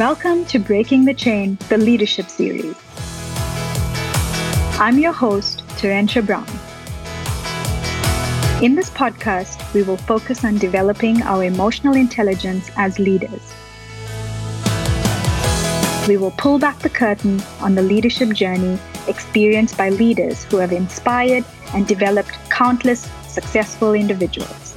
Welcome 0.00 0.46
to 0.46 0.58
Breaking 0.58 1.04
the 1.04 1.12
Chain, 1.12 1.58
the 1.68 1.76
Leadership 1.76 2.30
Series. 2.30 2.74
I'm 4.80 4.98
your 4.98 5.12
host, 5.12 5.62
Terentia 5.76 6.24
Brown. 6.24 6.46
In 8.64 8.74
this 8.74 8.88
podcast, 8.88 9.60
we 9.74 9.82
will 9.82 9.98
focus 9.98 10.42
on 10.42 10.56
developing 10.56 11.20
our 11.24 11.44
emotional 11.44 11.96
intelligence 11.96 12.70
as 12.78 12.98
leaders. 12.98 13.52
We 16.08 16.16
will 16.16 16.32
pull 16.38 16.58
back 16.58 16.78
the 16.78 16.88
curtain 16.88 17.42
on 17.60 17.74
the 17.74 17.82
leadership 17.82 18.30
journey 18.30 18.78
experienced 19.06 19.76
by 19.76 19.90
leaders 19.90 20.44
who 20.44 20.56
have 20.56 20.72
inspired 20.72 21.44
and 21.74 21.86
developed 21.86 22.38
countless 22.48 23.06
successful 23.28 23.92
individuals. 23.92 24.69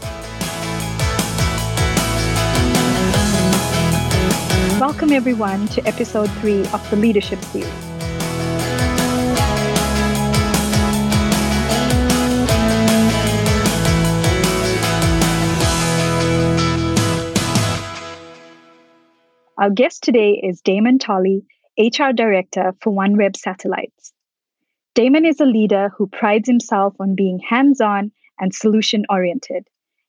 Welcome, 4.86 5.14
everyone, 5.14 5.70
to 5.70 5.88
episode 5.88 6.30
three 6.42 6.60
of 6.74 6.90
the 6.90 6.98
Leadership 6.98 7.42
Series. 7.42 7.74
Our 19.58 19.70
guest 19.70 20.04
today 20.04 20.42
is 20.44 20.60
Damon 20.60 21.00
Tolley, 21.00 21.46
HR 21.78 22.12
Director 22.14 22.74
for 22.82 22.92
OneWeb 22.92 23.38
Satellites. 23.38 24.12
Damon 24.96 25.26
is 25.26 25.40
a 25.40 25.46
leader 25.46 25.92
who 25.98 26.08
prides 26.08 26.50
himself 26.50 26.94
on 27.00 27.16
being 27.16 27.40
hands 27.40 27.80
on 27.80 28.12
and 28.38 28.54
solution 28.54 29.06
oriented. 29.10 29.66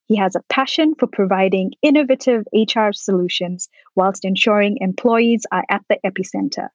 He 0.06 0.16
has 0.16 0.36
a 0.36 0.44
passion 0.50 0.94
for 0.98 1.06
providing 1.06 1.72
innovative 1.80 2.44
HR 2.52 2.92
solutions 2.92 3.69
whilst 3.94 4.24
ensuring 4.24 4.78
employees 4.80 5.46
are 5.50 5.64
at 5.69 5.83
the 5.88 5.98
epicenter. 6.05 6.69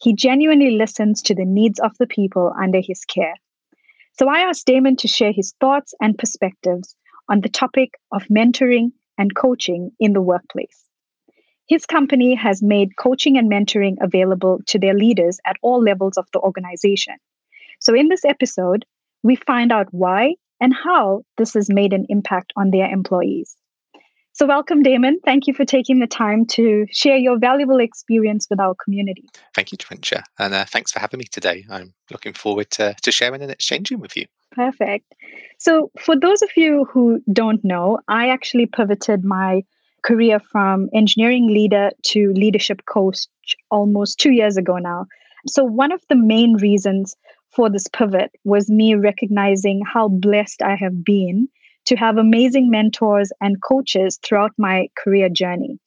He 0.00 0.14
genuinely 0.14 0.72
listens 0.72 1.22
to 1.22 1.34
the 1.34 1.44
needs 1.44 1.78
of 1.78 1.96
the 1.98 2.06
people 2.06 2.52
under 2.60 2.80
his 2.80 3.04
care. 3.04 3.34
So 4.18 4.28
I 4.28 4.40
asked 4.40 4.66
Damon 4.66 4.96
to 4.96 5.08
share 5.08 5.32
his 5.32 5.54
thoughts 5.60 5.94
and 6.00 6.18
perspectives 6.18 6.96
on 7.28 7.40
the 7.40 7.48
topic 7.48 7.90
of 8.12 8.24
mentoring 8.24 8.92
and 9.18 9.34
coaching 9.34 9.92
in 10.00 10.12
the 10.12 10.22
workplace. 10.22 10.84
His 11.68 11.86
company 11.86 12.34
has 12.34 12.62
made 12.62 12.96
coaching 12.96 13.36
and 13.36 13.50
mentoring 13.50 13.96
available 14.00 14.60
to 14.66 14.78
their 14.78 14.94
leaders 14.94 15.40
at 15.44 15.56
all 15.62 15.82
levels 15.82 16.16
of 16.16 16.26
the 16.32 16.40
organization. 16.40 17.16
So, 17.80 17.94
in 17.94 18.08
this 18.08 18.24
episode, 18.24 18.84
we 19.22 19.36
find 19.36 19.72
out 19.72 19.88
why 19.90 20.36
and 20.60 20.74
how 20.74 21.22
this 21.36 21.54
has 21.54 21.68
made 21.68 21.92
an 21.92 22.06
impact 22.08 22.52
on 22.56 22.70
their 22.70 22.90
employees. 22.90 23.56
So, 24.32 24.44
welcome, 24.44 24.82
Damon. 24.82 25.18
Thank 25.24 25.46
you 25.46 25.54
for 25.54 25.64
taking 25.64 25.98
the 25.98 26.06
time 26.06 26.44
to 26.48 26.86
share 26.90 27.16
your 27.16 27.38
valuable 27.38 27.80
experience 27.80 28.46
with 28.50 28.60
our 28.60 28.74
community. 28.74 29.24
Thank 29.54 29.72
you, 29.72 29.78
Terentia. 29.78 30.24
And 30.38 30.52
uh, 30.52 30.66
thanks 30.66 30.92
for 30.92 31.00
having 31.00 31.16
me 31.16 31.24
today. 31.24 31.64
I'm 31.70 31.94
looking 32.10 32.34
forward 32.34 32.70
to, 32.72 32.94
to 33.02 33.12
sharing 33.12 33.40
and 33.40 33.50
exchanging 33.50 33.98
with 33.98 34.14
you. 34.14 34.26
Perfect. 34.52 35.14
So, 35.56 35.90
for 35.98 36.20
those 36.20 36.42
of 36.42 36.50
you 36.54 36.86
who 36.92 37.22
don't 37.32 37.64
know, 37.64 38.00
I 38.08 38.28
actually 38.28 38.66
pivoted 38.66 39.24
my 39.24 39.62
career 40.02 40.38
from 40.38 40.90
engineering 40.92 41.48
leader 41.48 41.90
to 42.08 42.32
leadership 42.34 42.84
coach 42.84 43.26
almost 43.70 44.20
two 44.20 44.32
years 44.32 44.58
ago 44.58 44.76
now. 44.76 45.06
So, 45.46 45.64
one 45.64 45.92
of 45.92 46.02
the 46.10 46.16
main 46.16 46.56
reasons 46.56 47.16
for 47.56 47.70
this 47.70 47.88
pivot 47.88 48.30
was 48.44 48.68
me 48.68 48.94
recognizing 48.94 49.80
how 49.90 50.08
blessed 50.08 50.60
I 50.62 50.76
have 50.76 51.02
been 51.02 51.48
to 51.86 51.96
have 51.96 52.18
amazing 52.18 52.70
mentors 52.70 53.32
and 53.40 53.62
coaches 53.62 54.18
throughout 54.22 54.52
my 54.58 54.88
career 55.02 55.30
journey. 55.30 55.78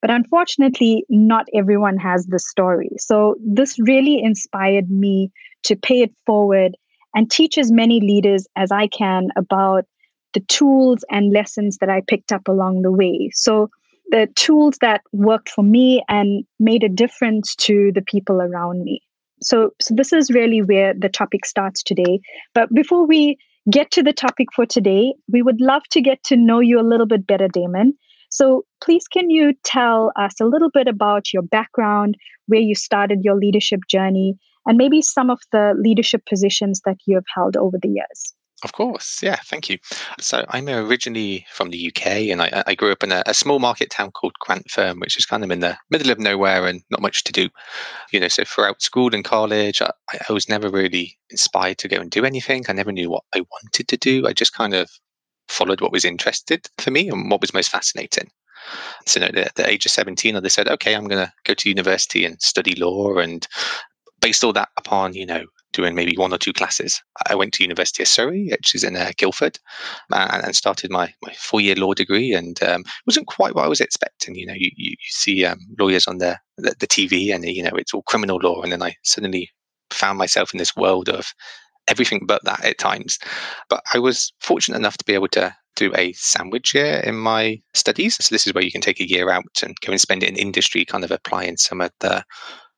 But 0.00 0.12
unfortunately, 0.12 1.04
not 1.10 1.46
everyone 1.52 1.96
has 1.98 2.26
this 2.26 2.48
story. 2.48 2.90
So 2.98 3.34
this 3.44 3.76
really 3.80 4.22
inspired 4.22 4.88
me 4.88 5.32
to 5.64 5.74
pay 5.74 6.02
it 6.02 6.14
forward 6.26 6.76
and 7.14 7.28
teach 7.28 7.58
as 7.58 7.72
many 7.72 8.00
leaders 8.00 8.46
as 8.54 8.70
I 8.70 8.86
can 8.86 9.28
about 9.36 9.84
the 10.32 10.40
tools 10.40 11.04
and 11.10 11.32
lessons 11.32 11.78
that 11.78 11.90
I 11.90 12.02
picked 12.06 12.30
up 12.30 12.46
along 12.46 12.82
the 12.82 12.92
way. 12.92 13.30
So 13.34 13.68
the 14.10 14.28
tools 14.36 14.78
that 14.80 15.00
worked 15.12 15.48
for 15.48 15.64
me 15.64 16.04
and 16.08 16.44
made 16.60 16.84
a 16.84 16.88
difference 16.88 17.56
to 17.56 17.90
the 17.92 18.02
people 18.02 18.40
around 18.40 18.84
me 18.84 19.02
so, 19.42 19.70
so 19.80 19.94
this 19.94 20.12
is 20.12 20.30
really 20.30 20.62
where 20.62 20.94
the 20.94 21.08
topic 21.08 21.44
starts 21.46 21.82
today. 21.82 22.20
But 22.54 22.72
before 22.72 23.06
we 23.06 23.38
get 23.70 23.90
to 23.92 24.02
the 24.02 24.12
topic 24.12 24.48
for 24.54 24.66
today, 24.66 25.14
we 25.32 25.42
would 25.42 25.60
love 25.60 25.82
to 25.90 26.00
get 26.00 26.22
to 26.24 26.36
know 26.36 26.60
you 26.60 26.80
a 26.80 26.82
little 26.82 27.06
bit 27.06 27.26
better, 27.26 27.48
Damon. 27.48 27.94
So, 28.30 28.64
please, 28.82 29.08
can 29.08 29.28
you 29.28 29.54
tell 29.64 30.12
us 30.16 30.34
a 30.40 30.44
little 30.44 30.70
bit 30.70 30.86
about 30.86 31.32
your 31.32 31.42
background, 31.42 32.16
where 32.46 32.60
you 32.60 32.74
started 32.74 33.20
your 33.22 33.34
leadership 33.34 33.80
journey, 33.88 34.34
and 34.66 34.78
maybe 34.78 35.02
some 35.02 35.30
of 35.30 35.40
the 35.50 35.74
leadership 35.76 36.24
positions 36.26 36.80
that 36.84 36.98
you 37.06 37.16
have 37.16 37.24
held 37.34 37.56
over 37.56 37.76
the 37.80 37.88
years? 37.88 38.34
Of 38.62 38.72
course, 38.72 39.22
yeah, 39.22 39.36
thank 39.46 39.70
you. 39.70 39.78
So 40.20 40.44
I'm 40.50 40.68
originally 40.68 41.46
from 41.50 41.70
the 41.70 41.88
UK, 41.88 42.06
and 42.30 42.42
I, 42.42 42.62
I 42.66 42.74
grew 42.74 42.92
up 42.92 43.02
in 43.02 43.10
a, 43.10 43.22
a, 43.24 43.32
small 43.32 43.58
market 43.58 43.90
town 43.90 44.10
called 44.10 44.34
Grantham, 44.38 45.00
which 45.00 45.16
is 45.16 45.24
kind 45.24 45.42
of 45.42 45.50
in 45.50 45.60
the 45.60 45.78
middle 45.88 46.10
of 46.10 46.18
nowhere 46.18 46.66
and 46.66 46.82
not 46.90 47.00
much 47.00 47.24
to 47.24 47.32
do. 47.32 47.48
You 48.12 48.20
know, 48.20 48.28
so 48.28 48.44
throughout 48.44 48.82
school 48.82 49.14
and 49.14 49.24
college, 49.24 49.80
I, 49.80 49.90
I 50.28 50.32
was 50.32 50.48
never 50.48 50.68
really 50.68 51.16
inspired 51.30 51.78
to 51.78 51.88
go 51.88 52.00
and 52.00 52.10
do 52.10 52.26
anything. 52.26 52.64
I 52.68 52.74
never 52.74 52.92
knew 52.92 53.08
what 53.08 53.24
I 53.34 53.40
wanted 53.40 53.88
to 53.88 53.96
do. 53.96 54.26
I 54.26 54.34
just 54.34 54.52
kind 54.52 54.74
of 54.74 54.90
followed 55.48 55.80
what 55.80 55.92
was 55.92 56.04
interested 56.04 56.68
for 56.76 56.90
me 56.90 57.08
and 57.08 57.30
what 57.30 57.40
was 57.40 57.54
most 57.54 57.70
fascinating. 57.70 58.30
So 59.06 59.22
at 59.22 59.34
the, 59.34 59.50
the 59.56 59.68
age 59.68 59.86
of 59.86 59.92
17, 59.92 60.36
I 60.36 60.48
said, 60.48 60.68
okay, 60.68 60.94
I'm 60.94 61.08
going 61.08 61.26
to 61.26 61.32
go 61.44 61.54
to 61.54 61.68
university 61.68 62.26
and 62.26 62.40
study 62.42 62.74
law 62.74 63.16
and 63.16 63.48
based 64.20 64.44
all 64.44 64.52
that 64.52 64.68
upon 64.76 65.14
you 65.14 65.26
know 65.26 65.44
doing 65.72 65.94
maybe 65.94 66.16
one 66.16 66.32
or 66.32 66.38
two 66.38 66.52
classes. 66.52 67.00
I 67.28 67.34
went 67.34 67.52
to 67.54 67.62
University 67.62 68.02
of 68.02 68.08
Surrey, 68.08 68.48
which 68.50 68.74
is 68.74 68.84
in 68.84 68.96
uh, 68.96 69.12
Guildford, 69.16 69.58
uh, 70.12 70.40
and 70.44 70.56
started 70.56 70.90
my, 70.90 71.12
my 71.22 71.32
four 71.34 71.60
year 71.60 71.74
law 71.76 71.94
degree. 71.94 72.32
And 72.32 72.62
um, 72.62 72.82
it 72.82 73.06
wasn't 73.06 73.26
quite 73.26 73.54
what 73.54 73.64
I 73.64 73.68
was 73.68 73.80
expecting. 73.80 74.34
You 74.34 74.46
know, 74.46 74.54
you, 74.56 74.70
you, 74.76 74.94
see 75.08 75.44
um, 75.44 75.58
lawyers 75.78 76.06
on 76.06 76.18
the, 76.18 76.38
the, 76.58 76.74
the 76.80 76.86
TV, 76.86 77.34
and 77.34 77.44
you 77.44 77.62
know 77.62 77.74
it's 77.74 77.94
all 77.94 78.02
criminal 78.02 78.38
law, 78.42 78.62
and 78.62 78.72
then 78.72 78.82
I 78.82 78.96
suddenly 79.02 79.50
found 79.90 80.18
myself 80.18 80.52
in 80.54 80.58
this 80.58 80.76
world 80.76 81.08
of 81.08 81.32
everything 81.88 82.24
but 82.26 82.44
that 82.44 82.64
at 82.64 82.78
times. 82.78 83.18
But 83.68 83.82
I 83.92 83.98
was 83.98 84.32
fortunate 84.40 84.78
enough 84.78 84.96
to 84.98 85.04
be 85.04 85.14
able 85.14 85.28
to 85.28 85.54
do 85.76 85.92
a 85.96 86.12
sandwich 86.12 86.74
year 86.74 87.00
in 87.00 87.16
my 87.16 87.60
studies. 87.74 88.16
So 88.16 88.34
this 88.34 88.46
is 88.46 88.54
where 88.54 88.64
you 88.64 88.70
can 88.70 88.80
take 88.80 89.00
a 89.00 89.08
year 89.08 89.30
out 89.30 89.62
and 89.62 89.74
go 89.80 89.92
and 89.92 90.00
spend 90.00 90.22
it 90.22 90.28
in 90.28 90.36
industry, 90.36 90.84
kind 90.84 91.04
of 91.04 91.10
applying 91.10 91.56
some 91.56 91.80
of 91.80 91.90
the 92.00 92.24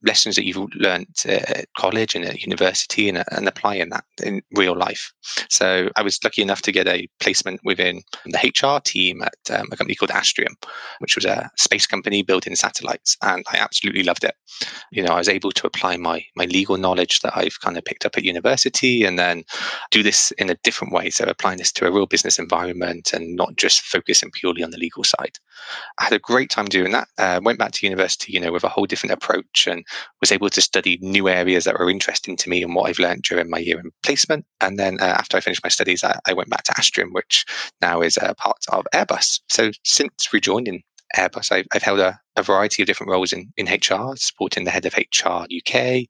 lessons 0.05 0.37
that 0.37 0.45
you've 0.45 0.69
learned 0.75 1.07
at 1.27 1.67
college 1.77 2.15
and 2.15 2.25
at 2.25 2.43
university 2.43 3.09
and, 3.09 3.23
and 3.31 3.49
applying 3.49 3.91
that 3.91 4.05
in 4.23 4.43
real 4.55 4.77
life. 4.77 5.13
So 5.49 5.89
I 5.97 6.03
was 6.03 6.23
lucky 6.25 6.43
enough 6.43 6.63
to 6.63 6.73
get 6.73 6.89
a 6.89 7.09
placement 7.21 7.61
within 7.65 8.03
the 8.27 8.39
HR 8.39 8.81
team 8.81 9.23
at 9.23 9.35
um, 9.51 9.69
a 9.73 9.77
company 9.77 9.95
called 9.95 10.11
Astrium, 10.11 10.55
which 10.99 11.17
was 11.17 11.25
a 11.25 11.51
space 11.57 11.87
company 11.87 12.23
building 12.23 12.57
satellites. 12.57 13.17
And 13.23 13.45
I 13.53 13.59
absolutely 13.59 14.03
loved 14.03 14.25
it. 14.25 14.35
You 14.91 15.03
know, 15.03 15.13
I 15.13 15.19
was 15.19 15.29
able 15.29 15.53
to 15.53 15.67
apply 15.67 15.97
my, 15.97 16.25
my 16.37 16.45
legal 16.47 16.77
knowledge 16.77 17.21
that 17.21 17.37
I've 17.37 17.61
kind 17.61 17.77
of 17.77 17.85
picked 17.85 18.05
up 18.05 18.17
at 18.17 18.25
university 18.25 19.05
and 19.05 19.19
then 19.19 19.45
do 19.91 20.03
this 20.03 20.33
in 20.33 20.51
a 20.51 20.57
different 20.63 20.93
way. 20.93 21.11
So 21.11 21.25
applying 21.25 21.59
this 21.59 21.73
to 21.73 21.87
a 21.87 21.93
real 21.93 22.07
business 22.07 22.39
environment 22.39 23.13
and 23.13 23.37
not 23.37 23.57
just 23.57 23.83
focusing 23.83 24.31
purely 24.31 24.63
on 24.63 24.71
the 24.71 24.79
legal 24.79 25.05
side. 25.05 25.39
I 25.99 26.05
had 26.05 26.13
a 26.13 26.19
great 26.19 26.51
time 26.51 26.67
doing 26.67 26.93
that. 26.93 27.09
Uh, 27.19 27.41
went 27.43 27.59
back 27.59 27.73
to 27.73 27.87
university, 27.87 28.33
you 28.33 28.41
know, 28.41 28.53
with 28.53 28.65
a 28.65 28.69
whole 28.69 28.87
different 28.87 29.13
approach 29.13 29.67
and 29.67 29.85
was 30.21 30.33
able 30.33 30.51
to 30.51 30.61
study 30.61 30.99
new 31.01 31.29
areas 31.29 31.65
that 31.65 31.79
were 31.79 31.91
interesting 31.91 32.37
to 32.37 32.49
me 32.49 32.63
and 32.63 32.75
what 32.75 32.89
I've 32.89 32.99
learned 32.99 33.23
during 33.23 33.51
my 33.51 33.59
year 33.59 33.79
in 33.79 33.91
placement. 34.03 34.45
And 34.61 34.79
then 34.79 35.01
uh, 35.01 35.05
after 35.05 35.37
I 35.37 35.41
finished 35.41 35.65
my 35.65 35.71
studies, 35.71 36.05
I, 36.05 36.19
I, 36.27 36.33
went 36.33 36.51
back 36.51 36.65
to 36.65 36.73
Astrium, 36.73 37.13
which 37.13 37.45
now 37.81 38.01
is 38.01 38.19
a 38.21 38.35
part 38.35 38.59
of 38.71 38.87
Airbus. 38.95 39.41
So 39.49 39.71
since 39.85 40.33
rejoining 40.33 40.83
Airbus, 41.17 41.53
I've, 41.53 41.67
I've 41.73 41.83
held 41.83 42.01
a, 42.01 42.19
a, 42.37 42.43
variety 42.43 42.83
of 42.83 42.87
different 42.87 43.11
roles 43.11 43.33
in, 43.33 43.53
in 43.57 43.67
HR, 43.67 44.17
supporting 44.17 44.65
the 44.65 44.71
head 44.71 44.87
of 44.87 44.97
HR 44.97 45.45
UK. 45.45 45.75
I 45.75 46.07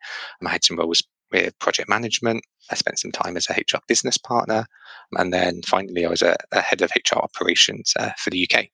had 0.47 0.65
some 0.65 0.79
roles 0.79 1.03
with 1.31 1.59
project 1.59 1.89
management. 1.89 2.45
I 2.71 2.75
spent 2.75 2.99
some 2.99 3.13
time 3.13 3.37
as 3.37 3.49
a 3.49 3.55
HR 3.55 3.81
business 3.89 4.17
partner. 4.17 4.67
And 5.15 5.33
then 5.33 5.63
finally, 5.63 6.07
I 6.07 6.09
was 6.09 6.23
a, 6.23 6.37
a 6.53 6.61
head 6.61 6.83
of 6.83 6.91
HR 6.95 7.19
operations 7.19 7.93
uh, 7.99 8.13
for 8.19 8.31
the 8.31 8.49
UK 8.49 8.67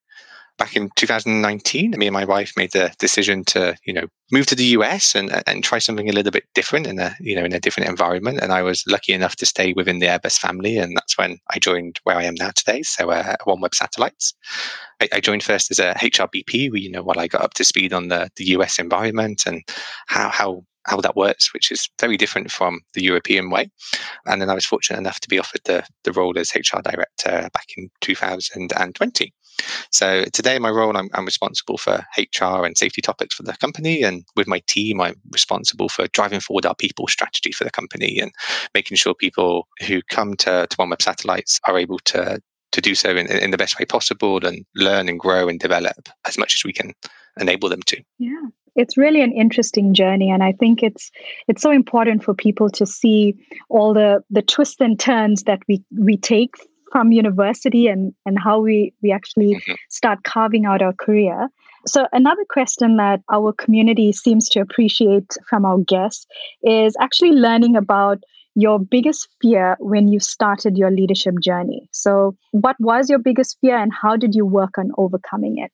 back 0.58 0.76
in 0.76 0.90
2019, 0.96 1.92
me 1.96 2.06
and 2.06 2.12
my 2.12 2.24
wife 2.24 2.52
made 2.56 2.72
the 2.72 2.92
decision 2.98 3.44
to, 3.44 3.76
you 3.84 3.92
know, 3.92 4.06
move 4.30 4.46
to 4.46 4.54
the 4.54 4.64
US 4.76 5.14
and 5.14 5.30
and 5.46 5.64
try 5.64 5.78
something 5.78 6.08
a 6.08 6.12
little 6.12 6.32
bit 6.32 6.44
different 6.54 6.86
in 6.86 6.98
a, 6.98 7.16
you 7.20 7.34
know, 7.34 7.44
in 7.44 7.54
a 7.54 7.60
different 7.60 7.88
environment. 7.88 8.40
And 8.42 8.52
I 8.52 8.62
was 8.62 8.84
lucky 8.86 9.12
enough 9.12 9.36
to 9.36 9.46
stay 9.46 9.72
within 9.72 10.00
the 10.00 10.06
Airbus 10.06 10.38
family, 10.38 10.76
and 10.76 10.96
that's 10.96 11.16
when 11.16 11.38
I 11.50 11.58
joined 11.58 12.00
where 12.02 12.16
I 12.16 12.24
am 12.24 12.34
now 12.34 12.50
today. 12.50 12.82
So, 12.82 13.10
uh, 13.10 13.36
OneWeb 13.46 13.74
Satellites. 13.74 14.34
I, 15.00 15.08
I, 15.12 15.20
joined 15.20 15.44
first 15.44 15.70
as 15.70 15.78
a 15.78 15.94
HRBP, 15.94 16.70
you 16.80 16.90
know, 16.90 17.04
while 17.04 17.20
I 17.20 17.28
got 17.28 17.42
up 17.42 17.54
to 17.54 17.64
speed 17.64 17.92
on 17.92 18.08
the 18.08 18.30
the 18.36 18.46
US 18.56 18.78
environment 18.78 19.46
and 19.46 19.62
how 20.06 20.28
how 20.28 20.64
how 20.88 21.00
that 21.00 21.16
works, 21.16 21.52
which 21.52 21.70
is 21.70 21.88
very 22.00 22.16
different 22.16 22.50
from 22.50 22.80
the 22.94 23.02
European 23.02 23.50
way. 23.50 23.70
And 24.26 24.40
then 24.40 24.50
I 24.50 24.54
was 24.54 24.64
fortunate 24.64 24.98
enough 24.98 25.20
to 25.20 25.28
be 25.28 25.38
offered 25.38 25.60
the, 25.64 25.84
the 26.04 26.12
role 26.12 26.38
as 26.38 26.54
HR 26.54 26.80
director 26.82 27.48
back 27.52 27.66
in 27.76 27.90
2020. 28.00 29.32
So 29.90 30.24
today, 30.32 30.56
in 30.56 30.62
my 30.62 30.70
role, 30.70 30.96
I'm, 30.96 31.10
I'm, 31.14 31.24
responsible 31.24 31.78
for 31.78 32.04
HR 32.16 32.64
and 32.64 32.78
safety 32.78 33.02
topics 33.02 33.34
for 33.34 33.42
the 33.42 33.54
company, 33.54 34.02
and 34.02 34.24
with 34.36 34.46
my 34.46 34.62
team, 34.68 35.00
I'm 35.00 35.16
responsible 35.32 35.88
for 35.88 36.06
driving 36.08 36.38
forward 36.40 36.64
our 36.64 36.76
people 36.76 37.08
strategy 37.08 37.50
for 37.50 37.64
the 37.64 37.70
company 37.70 38.20
and 38.20 38.30
making 38.72 38.96
sure 38.96 39.14
people 39.14 39.66
who 39.86 40.00
come 40.10 40.36
to, 40.36 40.66
to 40.68 40.76
OneWeb 40.76 41.02
Satellites 41.02 41.60
are 41.66 41.76
able 41.76 41.98
to 42.00 42.40
to 42.72 42.80
do 42.80 42.94
so 42.94 43.10
in, 43.10 43.26
in 43.26 43.50
the 43.50 43.56
best 43.56 43.78
way 43.78 43.86
possible 43.86 44.44
and 44.44 44.64
learn 44.74 45.08
and 45.08 45.18
grow 45.18 45.48
and 45.48 45.58
develop 45.58 46.08
as 46.26 46.36
much 46.36 46.54
as 46.54 46.64
we 46.64 46.72
can 46.72 46.92
enable 47.40 47.68
them 47.68 47.82
to. 47.82 48.02
Yeah, 48.18 48.48
it's 48.78 48.96
really 48.96 49.20
an 49.20 49.32
interesting 49.32 49.92
journey 49.92 50.30
and 50.30 50.42
i 50.42 50.52
think 50.52 50.82
it's 50.82 51.10
it's 51.48 51.60
so 51.60 51.70
important 51.70 52.24
for 52.24 52.32
people 52.32 52.70
to 52.70 52.86
see 52.86 53.34
all 53.68 53.92
the 53.92 54.22
the 54.30 54.42
twists 54.42 54.80
and 54.80 54.98
turns 54.98 55.42
that 55.42 55.60
we 55.68 55.82
we 55.98 56.16
take 56.16 56.54
from 56.92 57.12
university 57.12 57.86
and 57.86 58.14
and 58.24 58.38
how 58.38 58.60
we 58.60 58.92
we 59.02 59.12
actually 59.12 59.54
mm-hmm. 59.54 59.72
start 59.90 60.22
carving 60.24 60.64
out 60.64 60.82
our 60.82 60.92
career. 60.92 61.48
So 61.86 62.06
another 62.12 62.44
question 62.50 62.96
that 62.96 63.20
our 63.32 63.52
community 63.52 64.12
seems 64.12 64.48
to 64.50 64.60
appreciate 64.60 65.36
from 65.48 65.64
our 65.64 65.78
guests 65.78 66.26
is 66.62 66.96
actually 67.00 67.32
learning 67.32 67.76
about 67.76 68.22
your 68.54 68.78
biggest 68.78 69.28
fear 69.40 69.76
when 69.78 70.08
you 70.08 70.18
started 70.18 70.76
your 70.76 70.90
leadership 70.90 71.34
journey. 71.40 71.88
So 71.92 72.36
what 72.50 72.76
was 72.80 73.08
your 73.08 73.20
biggest 73.20 73.56
fear 73.60 73.76
and 73.78 73.92
how 73.92 74.16
did 74.16 74.34
you 74.34 74.44
work 74.44 74.76
on 74.76 74.90
overcoming 74.98 75.58
it 75.58 75.72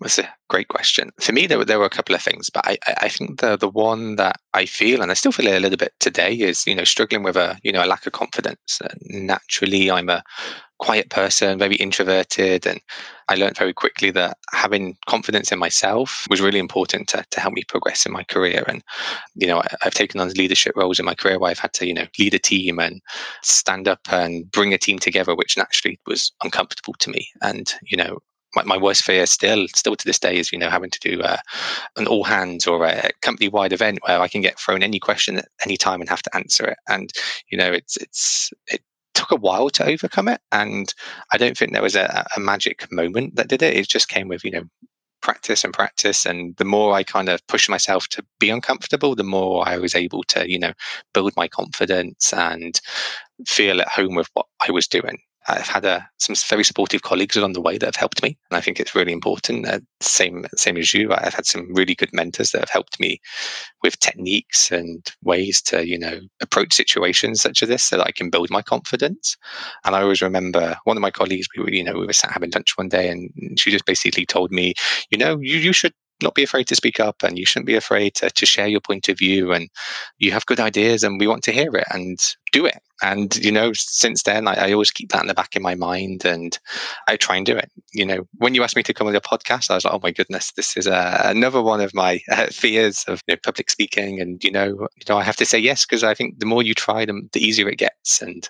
that's 0.00 0.18
a 0.18 0.28
great 0.48 0.68
question. 0.68 1.10
For 1.20 1.32
me, 1.32 1.46
there 1.46 1.58
were, 1.58 1.64
there 1.64 1.78
were 1.78 1.84
a 1.84 1.90
couple 1.90 2.14
of 2.14 2.22
things, 2.22 2.50
but 2.50 2.66
I, 2.66 2.78
I 2.86 3.08
think 3.08 3.40
the 3.40 3.56
the 3.56 3.68
one 3.68 4.16
that 4.16 4.36
I 4.54 4.66
feel, 4.66 5.02
and 5.02 5.10
I 5.10 5.14
still 5.14 5.32
feel 5.32 5.46
it 5.46 5.56
a 5.56 5.60
little 5.60 5.76
bit 5.76 5.92
today, 6.00 6.34
is 6.34 6.66
you 6.66 6.74
know 6.74 6.84
struggling 6.84 7.22
with 7.22 7.36
a 7.36 7.58
you 7.62 7.72
know 7.72 7.84
a 7.84 7.86
lack 7.86 8.06
of 8.06 8.12
confidence. 8.12 8.80
Uh, 8.82 8.88
naturally, 9.08 9.90
I'm 9.90 10.08
a 10.08 10.22
quiet 10.80 11.10
person, 11.10 11.58
very 11.58 11.76
introverted, 11.76 12.66
and 12.66 12.80
I 13.28 13.36
learned 13.36 13.58
very 13.58 13.74
quickly 13.74 14.10
that 14.12 14.38
having 14.52 14.96
confidence 15.06 15.52
in 15.52 15.58
myself 15.58 16.26
was 16.30 16.40
really 16.40 16.58
important 16.58 17.08
to, 17.10 17.24
to 17.30 17.40
help 17.40 17.54
me 17.54 17.62
progress 17.68 18.06
in 18.06 18.12
my 18.12 18.24
career. 18.24 18.64
And 18.66 18.82
you 19.34 19.46
know, 19.46 19.58
I, 19.58 19.68
I've 19.84 19.94
taken 19.94 20.20
on 20.20 20.30
leadership 20.30 20.74
roles 20.76 20.98
in 20.98 21.04
my 21.04 21.14
career 21.14 21.38
where 21.38 21.50
I've 21.50 21.58
had 21.58 21.74
to 21.74 21.86
you 21.86 21.94
know 21.94 22.06
lead 22.18 22.34
a 22.34 22.38
team 22.38 22.78
and 22.80 23.00
stand 23.42 23.86
up 23.86 24.00
and 24.10 24.50
bring 24.50 24.74
a 24.74 24.78
team 24.78 24.98
together, 24.98 25.36
which 25.36 25.56
naturally 25.56 26.00
was 26.06 26.32
uncomfortable 26.42 26.94
to 26.94 27.10
me. 27.10 27.28
And 27.42 27.72
you 27.84 27.96
know, 27.96 28.18
my, 28.54 28.62
my 28.64 28.76
worst 28.76 29.04
fear 29.04 29.26
still 29.26 29.66
still 29.68 29.96
to 29.96 30.04
this 30.04 30.18
day 30.18 30.36
is 30.36 30.52
you 30.52 30.58
know 30.58 30.70
having 30.70 30.90
to 30.90 31.00
do 31.00 31.20
uh, 31.20 31.38
an 31.96 32.06
all 32.06 32.24
hands 32.24 32.66
or 32.66 32.84
a 32.84 33.10
company 33.22 33.48
wide 33.48 33.72
event 33.72 33.98
where 34.06 34.20
I 34.20 34.28
can 34.28 34.40
get 34.40 34.58
thrown 34.58 34.82
any 34.82 34.98
question 34.98 35.38
at 35.38 35.48
any 35.64 35.76
time 35.76 36.00
and 36.00 36.08
have 36.08 36.22
to 36.22 36.36
answer 36.36 36.66
it. 36.66 36.78
And 36.88 37.12
you 37.50 37.58
know 37.58 37.70
it's 37.70 37.96
it's 37.96 38.50
it 38.66 38.82
took 39.14 39.30
a 39.30 39.36
while 39.36 39.70
to 39.70 39.86
overcome 39.86 40.28
it. 40.28 40.40
And 40.52 40.92
I 41.32 41.36
don't 41.36 41.56
think 41.56 41.72
there 41.72 41.82
was 41.82 41.96
a, 41.96 42.24
a 42.36 42.40
magic 42.40 42.90
moment 42.92 43.36
that 43.36 43.48
did 43.48 43.62
it. 43.62 43.76
It 43.76 43.88
just 43.88 44.08
came 44.08 44.28
with 44.28 44.44
you 44.44 44.50
know 44.50 44.64
practice 45.22 45.64
and 45.64 45.74
practice. 45.74 46.24
And 46.26 46.56
the 46.56 46.64
more 46.64 46.94
i 46.94 47.02
kind 47.02 47.28
of 47.28 47.46
pushed 47.46 47.70
myself 47.70 48.08
to 48.08 48.24
be 48.38 48.50
uncomfortable 48.50 49.14
the 49.14 49.22
more 49.22 49.68
i 49.68 49.76
was 49.76 49.94
able 49.94 50.22
to 50.24 50.50
you 50.50 50.58
know 50.58 50.72
build 51.14 51.32
my 51.36 51.46
confidence 51.48 52.32
and 52.32 52.80
feel 53.46 53.80
at 53.80 53.88
home 53.88 54.14
with 54.14 54.28
what 54.34 54.46
i 54.66 54.70
was 54.70 54.86
doing 54.86 55.18
I've 55.50 55.66
had 55.66 55.84
a, 55.84 56.08
some 56.18 56.34
very 56.48 56.64
supportive 56.64 57.02
colleagues 57.02 57.36
along 57.36 57.54
the 57.54 57.60
way 57.60 57.78
that 57.78 57.86
have 57.86 57.96
helped 57.96 58.22
me, 58.22 58.38
and 58.50 58.56
I 58.56 58.60
think 58.60 58.78
it's 58.78 58.94
really 58.94 59.12
important. 59.12 59.66
Uh, 59.66 59.80
same 60.00 60.46
same 60.56 60.76
as 60.76 60.94
you, 60.94 61.12
I've 61.12 61.34
had 61.34 61.46
some 61.46 61.74
really 61.74 61.94
good 61.94 62.12
mentors 62.12 62.50
that 62.50 62.60
have 62.60 62.70
helped 62.70 63.00
me 63.00 63.20
with 63.82 63.98
techniques 63.98 64.70
and 64.70 65.04
ways 65.22 65.60
to 65.62 65.86
you 65.86 65.98
know 65.98 66.20
approach 66.40 66.72
situations 66.72 67.42
such 67.42 67.62
as 67.62 67.68
this, 67.68 67.84
so 67.84 67.96
that 67.96 68.06
I 68.06 68.12
can 68.12 68.30
build 68.30 68.50
my 68.50 68.62
confidence. 68.62 69.36
And 69.84 69.96
I 69.96 70.02
always 70.02 70.22
remember 70.22 70.76
one 70.84 70.96
of 70.96 71.02
my 71.02 71.10
colleagues. 71.10 71.48
We 71.56 71.62
were 71.62 71.70
you 71.70 71.84
know 71.84 71.94
we 71.94 72.06
were 72.06 72.12
sat 72.12 72.32
having 72.32 72.50
lunch 72.54 72.76
one 72.76 72.88
day, 72.88 73.10
and 73.10 73.58
she 73.58 73.70
just 73.70 73.86
basically 73.86 74.26
told 74.26 74.50
me, 74.50 74.74
you 75.10 75.18
know, 75.18 75.38
you 75.40 75.58
you 75.58 75.72
should 75.72 75.94
not 76.22 76.34
be 76.34 76.42
afraid 76.42 76.66
to 76.68 76.76
speak 76.76 77.00
up 77.00 77.22
and 77.22 77.38
you 77.38 77.46
shouldn't 77.46 77.66
be 77.66 77.76
afraid 77.76 78.14
to, 78.14 78.30
to 78.30 78.46
share 78.46 78.66
your 78.66 78.80
point 78.80 79.08
of 79.08 79.18
view 79.18 79.52
and 79.52 79.68
you 80.18 80.32
have 80.32 80.46
good 80.46 80.60
ideas 80.60 81.02
and 81.02 81.18
we 81.18 81.26
want 81.26 81.42
to 81.44 81.52
hear 81.52 81.74
it 81.74 81.84
and 81.90 82.18
do 82.52 82.66
it. 82.66 82.82
And 83.02 83.34
you 83.36 83.50
know 83.50 83.72
since 83.72 84.24
then 84.24 84.46
I, 84.46 84.68
I, 84.68 84.72
always 84.72 84.90
keep 84.90 85.10
that 85.12 85.22
in 85.22 85.26
the 85.26 85.32
back 85.32 85.56
of 85.56 85.62
my 85.62 85.74
mind 85.74 86.26
and 86.26 86.58
i 87.08 87.16
try 87.16 87.36
and 87.36 87.46
do 87.46 87.56
it. 87.56 87.70
You 87.94 88.04
know 88.04 88.28
when 88.36 88.54
you 88.54 88.62
asked 88.62 88.76
me 88.76 88.82
to 88.82 88.92
come 88.92 89.06
on 89.06 89.14
your 89.14 89.22
podcast 89.22 89.70
i 89.70 89.74
was 89.74 89.86
like 89.86 89.94
oh 89.94 90.00
my 90.02 90.10
goodness 90.10 90.52
this 90.52 90.76
is 90.76 90.86
uh, 90.86 91.22
another 91.24 91.62
one 91.62 91.80
of 91.80 91.94
my 91.94 92.20
uh, 92.30 92.48
fears 92.48 93.04
of 93.08 93.22
you 93.26 93.34
know, 93.34 93.40
public 93.42 93.70
speaking. 93.70 94.20
And 94.20 94.44
you 94.44 94.50
know 94.50 94.66
you 94.66 95.04
know 95.08 95.16
i 95.16 95.22
have 95.22 95.36
to 95.36 95.46
say 95.46 95.58
yes 95.58 95.86
because 95.86 96.04
i 96.04 96.12
think 96.12 96.40
the 96.40 96.46
more 96.46 96.62
you 96.62 96.74
try 96.74 97.06
them 97.06 97.30
the 97.32 97.40
easier 97.40 97.68
it 97.68 97.78
gets. 97.78 98.20
And 98.20 98.48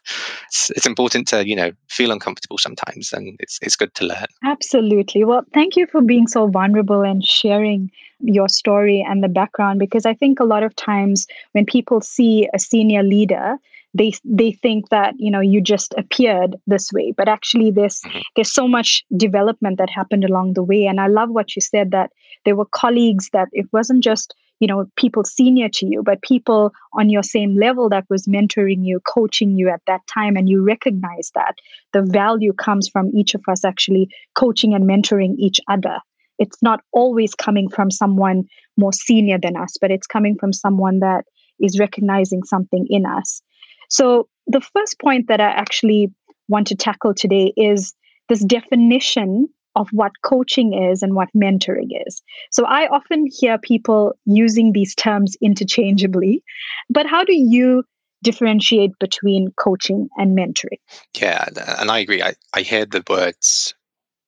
it's, 0.49 0.71
it's 0.71 0.87
important 0.87 1.29
to 1.29 1.47
you 1.47 1.55
know 1.55 1.71
feel 1.89 2.11
uncomfortable 2.11 2.59
sometimes 2.59 3.13
and 3.13 3.37
it's, 3.39 3.59
it's 3.63 3.77
good 3.77 3.95
to 3.95 4.07
learn. 4.07 4.27
Absolutely. 4.43 5.23
Well 5.25 5.45
thank 5.55 5.77
you 5.77 5.87
for 5.87 6.01
being 6.01 6.27
so 6.27 6.49
vulnerable 6.49 7.03
and 7.03 7.25
sharing 7.25 7.91
your 8.23 8.49
story 8.49 9.05
and 9.09 9.23
the 9.25 9.29
background 9.29 9.79
because 9.79 10.05
i 10.05 10.13
think 10.13 10.41
a 10.41 10.45
lot 10.45 10.63
of 10.63 10.77
times 10.77 11.27
when 11.53 11.65
people 11.65 12.03
see 12.03 12.47
a 12.53 12.59
senior 12.59 13.03
leader 13.03 13.57
they 13.95 14.13
they 14.25 14.53
think 14.53 14.89
that 14.91 15.15
you 15.19 15.31
know 15.31 15.41
you 15.41 15.61
just 15.61 15.95
appeared 15.97 16.57
this 16.67 16.93
way. 16.93 17.13
But 17.17 17.29
actually 17.29 17.71
there's 17.71 18.01
mm-hmm. 18.01 18.21
there's 18.37 18.53
so 18.53 18.69
much 18.69 19.05
development 19.17 19.79
that 19.79 19.91
happened 19.91 20.25
along 20.25 20.55
the 20.55 20.63
way. 20.63 20.87
And 20.87 21.01
i 21.01 21.07
love 21.07 21.31
what 21.31 21.57
you 21.57 21.63
said 21.63 21.91
that 21.91 22.11
there 22.45 22.57
were 22.57 22.67
colleagues 22.67 23.31
that 23.33 23.49
it 23.53 23.67
wasn't 23.73 24.05
just 24.05 24.35
you 24.61 24.67
know 24.67 24.87
people 24.97 25.25
senior 25.25 25.69
to 25.69 25.87
you 25.87 26.03
but 26.03 26.23
people 26.23 26.73
on 26.93 27.09
your 27.09 27.23
same 27.23 27.57
level 27.57 27.89
that 27.89 28.05
was 28.11 28.27
mentoring 28.27 28.85
you 28.85 29.01
coaching 29.01 29.57
you 29.57 29.69
at 29.69 29.83
that 29.87 30.07
time. 30.07 30.37
And 30.37 30.49
you 30.49 30.63
recognize 30.63 31.31
that 31.35 31.55
the 31.93 32.03
value 32.03 32.53
comes 32.53 32.89
from 32.89 33.11
each 33.15 33.35
of 33.35 33.43
us 33.49 33.65
actually 33.65 34.09
coaching 34.35 34.75
and 34.75 34.89
mentoring 34.89 35.35
each 35.39 35.61
other. 35.69 35.99
It's 36.39 36.63
not 36.63 36.81
always 36.93 37.35
coming 37.35 37.69
from 37.69 37.91
someone 37.91 38.45
more 38.77 38.93
senior 38.93 39.39
than 39.39 39.57
us 39.57 39.77
but 39.81 39.91
it's 39.91 40.07
coming 40.07 40.37
from 40.39 40.53
someone 40.53 41.01
that 41.01 41.25
is 41.59 41.79
recognizing 41.79 42.43
something 42.45 42.87
in 42.89 43.05
us 43.05 43.43
so, 43.91 44.29
the 44.47 44.61
first 44.61 44.99
point 45.01 45.29
that 45.29 45.41
I 45.41 45.51
actually 45.51 46.09
want 46.49 46.67
to 46.69 46.75
tackle 46.75 47.15
today 47.15 47.53
is 47.57 47.95
this 48.29 48.45
definition 48.45 49.49
of 49.77 49.89
what 49.93 50.13
coaching 50.25 50.75
is 50.75 51.03
and 51.03 51.15
what 51.15 51.29
mentoring 51.37 51.89
is. 52.07 52.23
So, 52.51 52.65
I 52.65 52.87
often 52.89 53.27
hear 53.31 53.59
people 53.59 54.15
using 54.25 54.73
these 54.73 54.95
terms 54.95 55.37
interchangeably, 55.43 56.43
but 56.89 57.07
how 57.07 57.25
do 57.25 57.35
you 57.35 57.85
differentiate 58.23 58.93
between 59.01 59.53
coaching 59.59 60.09
and 60.17 60.37
mentoring? 60.37 60.79
Yeah, 61.15 61.45
and 61.47 61.59
uh, 61.59 61.93
I 61.93 61.99
agree. 61.99 62.23
I, 62.23 62.35
I 62.53 62.61
hear 62.61 62.87
the 62.87 63.03
words 63.09 63.75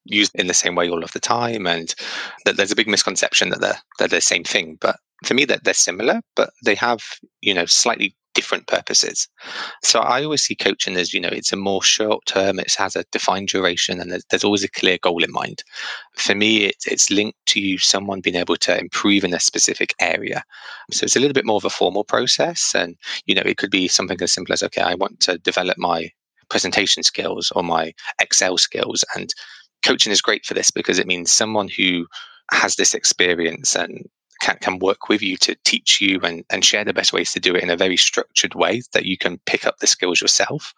used 0.04 0.35
in 0.35 0.47
the 0.47 0.54
same 0.54 0.75
way 0.75 0.88
all 0.88 1.04
of 1.04 1.12
the 1.12 1.21
time 1.21 1.66
and 1.66 1.95
that 2.45 2.57
there's 2.57 2.73
a 2.73 2.76
big 2.76 2.88
misconception 2.88 3.50
that 3.50 3.61
they're, 3.61 3.78
they're 3.99 4.09
the 4.09 4.21
same 4.21 4.42
thing 4.42 4.76
but 4.81 4.97
for 5.25 5.35
me 5.35 5.45
that 5.45 5.62
they're 5.62 5.75
similar 5.75 6.21
but 6.35 6.50
they 6.64 6.75
have 6.75 7.04
you 7.40 7.54
know 7.54 7.66
slightly 7.66 8.16
different 8.35 8.67
purposes. 8.67 9.29
So 9.83 10.01
I 10.01 10.25
always 10.25 10.43
see 10.43 10.55
coaching 10.55 10.97
as, 10.97 11.12
you 11.12 11.21
know, 11.21 11.29
it's 11.31 11.53
a 11.53 11.57
more 11.57 11.83
short 11.83 12.25
term, 12.27 12.59
it 12.59 12.73
has 12.75 12.97
a 12.97 13.05
defined 13.12 13.49
duration, 13.49 14.01
and 14.01 14.11
there's, 14.11 14.25
there's 14.31 14.45
always 14.45 14.65
a 14.65 14.71
clear 14.71 14.99
goal 15.03 15.23
in 15.23 15.33
mind. 15.33 15.65
For 16.17 16.35
me, 16.35 16.65
it's, 16.65 16.87
it's 16.87 17.11
linked 17.11 17.39
to 17.47 17.79
someone 17.79 18.21
being 18.21 18.37
able 18.37 18.57
to 18.57 18.79
improve 18.79 19.25
in 19.25 19.35
a 19.35 19.41
specific 19.41 19.95
area. 20.01 20.45
So 20.91 21.05
it's 21.05 21.17
a 21.17 21.21
little 21.21 21.35
bit 21.35 21.47
more 21.47 21.57
of 21.57 21.65
a 21.65 21.71
formal 21.71 22.05
process. 22.05 22.75
And, 22.75 22.97
you 23.27 23.35
know, 23.35 23.43
it 23.45 23.57
could 23.57 23.71
be 23.71 23.89
something 23.89 24.21
as 24.21 24.33
simple 24.33 24.53
as, 24.53 24.62
okay, 24.62 24.83
I 24.83 24.95
want 24.95 25.21
to 25.21 25.39
develop 25.39 25.79
my 25.79 26.11
presentation 26.49 27.03
skills 27.03 27.53
or 27.55 27.62
my 27.62 27.93
Excel 28.21 28.59
skills. 28.59 29.05
And 29.15 29.33
coaching 29.83 30.12
is 30.12 30.23
great 30.23 30.45
for 30.45 30.55
this 30.55 30.71
because 30.71 30.99
it 30.99 31.07
means 31.07 31.33
someone 31.33 31.69
who 31.69 32.07
has 32.51 32.77
this 32.77 32.95
experience 32.95 33.75
and 33.75 34.09
can, 34.42 34.58
can 34.61 34.78
work 34.80 35.08
with 35.08 35.22
you 35.22 35.37
to 35.38 35.56
teach 35.64 36.00
you 36.00 36.20
and, 36.20 36.44
and 36.50 36.64
share 36.64 36.84
the 36.84 36.92
best 36.92 37.12
ways 37.12 37.32
to 37.32 37.40
do 37.40 37.54
it 37.54 37.62
in 37.62 37.70
a 37.70 37.76
very 37.76 37.96
structured 37.96 38.54
way 38.54 38.82
that 38.92 39.06
you 39.06 39.16
can 39.16 39.38
pick 39.46 39.66
up 39.66 39.78
the 39.78 39.87
skills 39.87 40.20
yourself. 40.20 40.75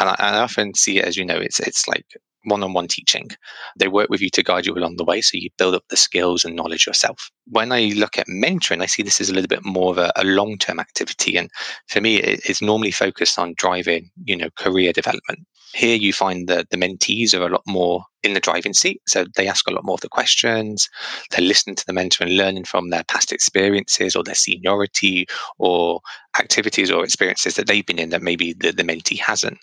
And 0.00 0.10
I, 0.10 0.16
I 0.18 0.38
often 0.40 0.74
see 0.74 0.98
it 0.98 1.04
as, 1.04 1.16
you 1.16 1.24
know, 1.24 1.38
it's, 1.38 1.60
it's 1.60 1.86
like 1.86 2.06
one-on-one 2.44 2.88
teaching. 2.88 3.30
They 3.76 3.88
work 3.88 4.08
with 4.10 4.20
you 4.20 4.30
to 4.30 4.42
guide 4.42 4.66
you 4.66 4.74
along 4.74 4.96
the 4.96 5.04
way, 5.04 5.20
so 5.20 5.32
you 5.34 5.50
build 5.58 5.74
up 5.74 5.84
the 5.88 5.96
skills 5.96 6.44
and 6.44 6.56
knowledge 6.56 6.86
yourself. 6.86 7.30
When 7.46 7.72
I 7.72 7.92
look 7.96 8.18
at 8.18 8.26
mentoring, 8.26 8.82
I 8.82 8.86
see 8.86 9.02
this 9.02 9.20
as 9.20 9.30
a 9.30 9.34
little 9.34 9.48
bit 9.48 9.64
more 9.64 9.90
of 9.92 9.98
a, 9.98 10.12
a 10.16 10.24
long-term 10.24 10.80
activity, 10.80 11.36
and 11.36 11.50
for 11.88 12.00
me, 12.00 12.16
it, 12.16 12.40
it's 12.48 12.62
normally 12.62 12.90
focused 12.90 13.38
on 13.38 13.54
driving, 13.56 14.10
you 14.24 14.36
know, 14.36 14.50
career 14.56 14.92
development. 14.92 15.46
Here, 15.74 15.96
you 15.96 16.14
find 16.14 16.48
that 16.48 16.70
the 16.70 16.78
mentees 16.78 17.34
are 17.34 17.46
a 17.46 17.50
lot 17.50 17.62
more 17.66 18.02
in 18.22 18.32
the 18.32 18.40
driving 18.40 18.72
seat, 18.72 19.02
so 19.06 19.26
they 19.36 19.46
ask 19.46 19.68
a 19.68 19.72
lot 19.72 19.84
more 19.84 19.94
of 19.94 20.00
the 20.00 20.08
questions. 20.08 20.88
They're 21.30 21.44
listening 21.44 21.76
to 21.76 21.86
the 21.86 21.92
mentor 21.92 22.24
and 22.24 22.36
learning 22.36 22.64
from 22.64 22.88
their 22.88 23.04
past 23.04 23.32
experiences 23.32 24.16
or 24.16 24.24
their 24.24 24.34
seniority 24.34 25.26
or 25.58 26.00
activities 26.38 26.90
or 26.90 27.04
experiences 27.04 27.54
that 27.56 27.66
they've 27.66 27.84
been 27.84 27.98
in 27.98 28.10
that 28.10 28.22
maybe 28.22 28.54
the, 28.54 28.72
the 28.72 28.82
mentee 28.82 29.18
hasn't. 29.18 29.58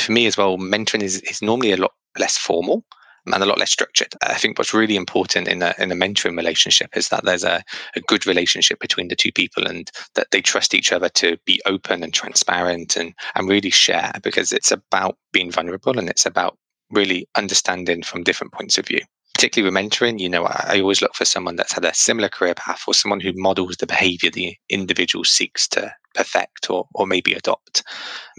For 0.00 0.10
me 0.10 0.26
as 0.26 0.36
well, 0.36 0.58
mentoring 0.58 1.02
is, 1.02 1.20
is 1.20 1.40
normally 1.40 1.70
a 1.70 1.76
lot 1.76 1.92
less 2.18 2.36
formal 2.36 2.84
and 3.26 3.42
a 3.42 3.46
lot 3.46 3.58
less 3.58 3.70
structured. 3.70 4.14
I 4.22 4.34
think 4.34 4.58
what's 4.58 4.74
really 4.74 4.96
important 4.96 5.48
in 5.48 5.62
a 5.62 5.74
in 5.78 5.90
a 5.90 5.94
mentoring 5.94 6.36
relationship 6.36 6.96
is 6.96 7.08
that 7.08 7.24
there's 7.24 7.44
a, 7.44 7.62
a 7.96 8.00
good 8.02 8.26
relationship 8.26 8.80
between 8.80 9.08
the 9.08 9.16
two 9.16 9.32
people 9.32 9.66
and 9.66 9.90
that 10.14 10.30
they 10.30 10.40
trust 10.40 10.74
each 10.74 10.92
other 10.92 11.08
to 11.10 11.38
be 11.46 11.60
open 11.66 12.02
and 12.02 12.12
transparent 12.12 12.96
and 12.96 13.14
and 13.34 13.48
really 13.48 13.70
share 13.70 14.12
because 14.22 14.52
it's 14.52 14.70
about 14.70 15.16
being 15.32 15.50
vulnerable 15.50 15.98
and 15.98 16.10
it's 16.10 16.26
about 16.26 16.58
really 16.90 17.26
understanding 17.34 18.02
from 18.02 18.22
different 18.22 18.52
points 18.52 18.78
of 18.78 18.86
view 18.86 19.00
particularly 19.34 19.68
with 19.68 19.92
mentoring, 19.92 20.20
you 20.20 20.28
know, 20.28 20.44
I, 20.44 20.80
always 20.80 21.02
look 21.02 21.14
for 21.14 21.24
someone 21.24 21.56
that's 21.56 21.72
had 21.72 21.84
a 21.84 21.92
similar 21.92 22.28
career 22.28 22.54
path 22.54 22.84
or 22.86 22.94
someone 22.94 23.18
who 23.18 23.32
models 23.34 23.76
the 23.76 23.86
behavior 23.86 24.30
the 24.30 24.56
individual 24.68 25.24
seeks 25.24 25.66
to 25.68 25.92
perfect 26.14 26.70
or, 26.70 26.86
or 26.94 27.06
maybe 27.06 27.32
adopt. 27.32 27.82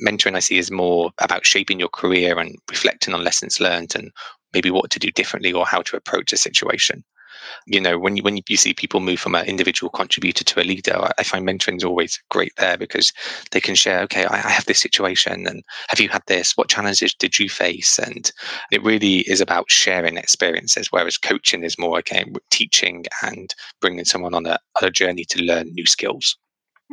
Mentoring, 0.06 0.36
I 0.36 0.40
see, 0.40 0.58
is 0.58 0.72
more 0.72 1.12
about 1.20 1.46
shaping 1.46 1.80
your 1.80 1.90
career 1.90 2.40
and 2.40 2.56
reflecting 2.70 3.14
on 3.14 3.24
lessons 3.24 3.60
learned 3.60 3.96
and 3.96 4.12
maybe 4.54 4.72
what 4.72 4.90
to 4.92 5.00
do 5.00 5.12
differently 5.12 5.54
or 5.54 5.66
how 5.66 5.82
to 5.84 5.98
approach 5.98 6.34
a 6.34 6.38
situation. 6.38 7.04
You 7.68 7.82
know 7.82 8.00
when 8.00 8.16
you 8.16 8.24
when 8.24 8.38
you 8.38 8.58
see 8.58 8.74
people 8.74 9.00
move 9.00 9.20
from 9.20 9.36
an 9.36 9.46
individual 9.46 9.90
contributor 9.90 10.44
to 10.44 10.62
a 10.62 10.64
leader 10.64 11.10
i 11.18 11.24
find 11.24 11.46
mentoring 11.46 11.78
is 11.78 11.84
always 11.84 12.22
great 12.30 12.54
there 12.58 12.78
because 12.78 13.12
they 13.52 13.60
can 13.60 13.76
share 13.76 14.00
okay 14.02 14.26
I, 14.26 14.36
I, 14.36 14.50
have 14.50 14.66
this 14.66 14.80
situation 14.80 15.46
and 15.46 15.64
have 15.90 16.00
you 16.00 16.10
had 16.10 16.24
this? 16.28 16.54
What 16.56 16.70
challenges 16.70 17.14
did 17.14 17.38
you 17.38 17.50
face? 17.50 18.00
And 18.00 18.32
it 18.72 18.84
really 18.84 19.20
is 19.20 19.42
about 19.42 19.70
sharing 19.70 20.18
experiences 20.18 20.88
whereas 20.92 21.18
coaching 21.18 21.64
is 21.64 21.78
more 21.78 21.98
okay 22.00 22.26
teaching 22.52 23.06
and 23.22 23.54
bringing 23.82 24.06
someone 24.06 24.34
on 24.34 24.46
a, 24.46 24.58
on 24.82 24.88
a 24.88 24.92
journey 24.92 25.26
to 25.26 25.42
learn 25.42 25.74
new 25.74 25.86
skills 25.86 26.38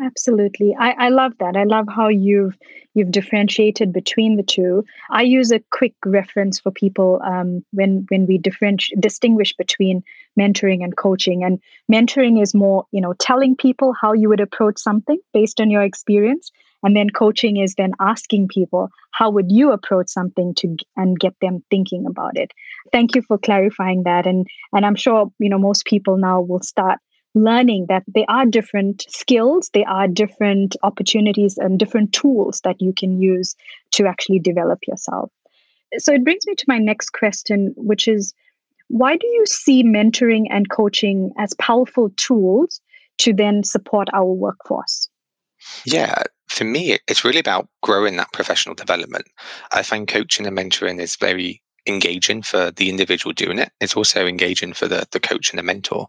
Absolutely. 0.00 0.74
I, 0.78 0.92
I 0.92 1.08
love 1.10 1.32
that. 1.38 1.54
I 1.56 1.64
love 1.64 1.86
how 1.94 2.08
you've 2.08 2.56
you've 2.94 3.10
differentiated 3.10 3.92
between 3.92 4.36
the 4.36 4.42
two. 4.42 4.84
I 5.10 5.22
use 5.22 5.50
a 5.50 5.60
quick 5.70 5.94
reference 6.06 6.58
for 6.58 6.70
people 6.70 7.20
um, 7.24 7.62
when 7.72 8.06
when 8.08 8.26
we 8.26 8.38
differentiate 8.38 9.00
distinguish 9.00 9.54
between 9.54 10.02
mentoring 10.38 10.82
and 10.82 10.96
coaching. 10.96 11.44
And 11.44 11.60
mentoring 11.92 12.42
is 12.42 12.54
more, 12.54 12.86
you 12.90 13.02
know, 13.02 13.12
telling 13.18 13.54
people 13.54 13.92
how 14.00 14.14
you 14.14 14.30
would 14.30 14.40
approach 14.40 14.78
something 14.78 15.18
based 15.34 15.60
on 15.60 15.70
your 15.70 15.82
experience. 15.82 16.50
And 16.82 16.96
then 16.96 17.10
coaching 17.10 17.58
is 17.58 17.74
then 17.74 17.92
asking 18.00 18.48
people 18.48 18.88
how 19.12 19.30
would 19.30 19.52
you 19.52 19.72
approach 19.72 20.08
something 20.08 20.54
to 20.56 20.74
and 20.96 21.18
get 21.20 21.34
them 21.40 21.62
thinking 21.70 22.06
about 22.06 22.36
it. 22.38 22.50
Thank 22.92 23.14
you 23.14 23.22
for 23.22 23.36
clarifying 23.36 24.04
that. 24.04 24.26
And 24.26 24.46
and 24.72 24.86
I'm 24.86 24.96
sure 24.96 25.30
you 25.38 25.50
know 25.50 25.58
most 25.58 25.84
people 25.84 26.16
now 26.16 26.40
will 26.40 26.62
start 26.62 26.98
learning 27.34 27.86
that 27.88 28.04
there 28.06 28.26
are 28.28 28.46
different 28.46 29.04
skills, 29.08 29.70
there 29.72 29.88
are 29.88 30.06
different 30.08 30.76
opportunities 30.82 31.56
and 31.58 31.78
different 31.78 32.12
tools 32.12 32.60
that 32.64 32.80
you 32.80 32.92
can 32.92 33.20
use 33.20 33.54
to 33.92 34.06
actually 34.06 34.38
develop 34.38 34.80
yourself. 34.86 35.30
So 35.98 36.12
it 36.12 36.24
brings 36.24 36.46
me 36.46 36.54
to 36.54 36.64
my 36.68 36.78
next 36.78 37.10
question, 37.10 37.74
which 37.76 38.08
is 38.08 38.34
why 38.88 39.16
do 39.16 39.26
you 39.26 39.46
see 39.46 39.82
mentoring 39.82 40.46
and 40.50 40.68
coaching 40.70 41.32
as 41.38 41.54
powerful 41.54 42.10
tools 42.16 42.80
to 43.18 43.32
then 43.32 43.64
support 43.64 44.08
our 44.12 44.32
workforce? 44.32 45.08
Yeah, 45.86 46.22
for 46.48 46.64
me, 46.64 46.98
it's 47.08 47.24
really 47.24 47.38
about 47.38 47.68
growing 47.82 48.16
that 48.16 48.32
professional 48.32 48.74
development. 48.74 49.26
I 49.72 49.82
find 49.82 50.08
coaching 50.08 50.46
and 50.46 50.56
mentoring 50.56 51.00
is 51.00 51.16
very 51.16 51.62
engaging 51.86 52.42
for 52.42 52.70
the 52.70 52.88
individual 52.88 53.32
doing 53.32 53.58
it. 53.58 53.70
It's 53.80 53.96
also 53.96 54.26
engaging 54.26 54.72
for 54.72 54.86
the, 54.86 55.06
the 55.10 55.20
coach 55.20 55.50
and 55.50 55.58
the 55.58 55.62
mentor. 55.62 56.06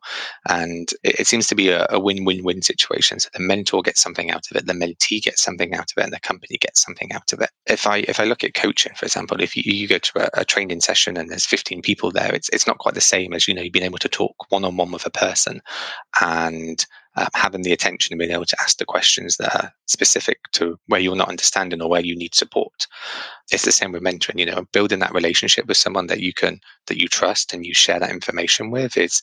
And 0.48 0.90
it, 1.04 1.22
it 1.22 1.28
seems 1.28 1.48
to 1.48 1.56
be 1.56 1.70
a, 1.70 1.88
a, 1.90 2.00
win-win-win 2.00 2.62
situation. 2.62 3.20
So 3.20 3.30
the 3.34 3.40
mentor 3.40 3.82
gets 3.82 4.02
something 4.02 4.30
out 4.30 4.46
of 4.50 4.58
it, 4.58 4.68
the 4.68 4.74
mentee 4.74 5.22
gets 5.22 5.42
something 5.42 5.74
out 5.74 5.92
of 5.92 5.98
it, 5.98 6.04
and 6.04 6.14
the 6.14 6.20
company 6.20 6.58
gets 6.58 6.84
something 6.84 7.12
out 7.14 7.34
of 7.34 7.42
it. 7.42 7.50
If 7.66 7.88
I 7.88 7.98
if 8.08 8.20
I 8.20 8.26
look 8.26 8.44
at 8.44 8.54
coaching, 8.54 8.94
for 8.96 9.06
example, 9.06 9.42
if 9.42 9.56
you, 9.56 9.64
you 9.66 9.88
go 9.88 9.98
to 9.98 10.26
a, 10.26 10.42
a 10.42 10.46
training 10.46 10.82
session 10.82 11.18
and 11.18 11.30
there's 11.30 11.46
15 11.46 11.82
people 11.82 12.12
there, 12.12 12.34
it's 12.34 12.50
it's 12.50 12.68
not 12.68 12.78
quite 12.78 12.96
the 12.96 13.02
same 13.02 13.34
as 13.34 13.48
you 13.48 13.54
know 13.54 13.62
you've 13.62 13.74
been 13.74 13.84
able 13.84 13.98
to 14.00 14.10
talk 14.10 14.36
one-on-one 14.50 14.92
with 14.92 15.06
a 15.06 15.12
person 15.12 15.62
and 16.22 16.86
um, 17.16 17.28
having 17.34 17.62
the 17.62 17.72
attention 17.72 18.14
and 18.14 18.20
being 18.20 18.32
able 18.32 18.46
to 18.46 18.62
ask 18.62 18.78
the 18.78 18.86
questions 18.86 19.38
that 19.38 19.56
are 19.56 19.72
specific 19.88 20.40
to 20.54 20.78
where 20.88 21.00
you're 21.00 21.16
not 21.16 21.30
understanding 21.30 21.82
or 21.82 21.90
where 21.90 22.04
you 22.04 22.16
need 22.16 22.34
support. 22.34 22.88
It's 23.52 23.66
the 23.66 23.72
same 23.72 23.92
with 23.92 24.04
mentoring, 24.04 24.40
you 24.40 24.46
know, 24.46 24.66
building 24.74 25.00
that 25.00 25.14
relationship 25.14 25.68
with 25.68 25.78
someone 25.78 26.08
that 26.08 26.22
you 26.22 26.34
can, 26.34 26.60
that 26.88 27.00
you 27.00 27.08
trust 27.08 27.54
and 27.54 27.66
you 27.66 27.74
share 27.74 28.00
that 28.00 28.12
information 28.12 28.72
with 28.72 28.98
is 28.98 29.22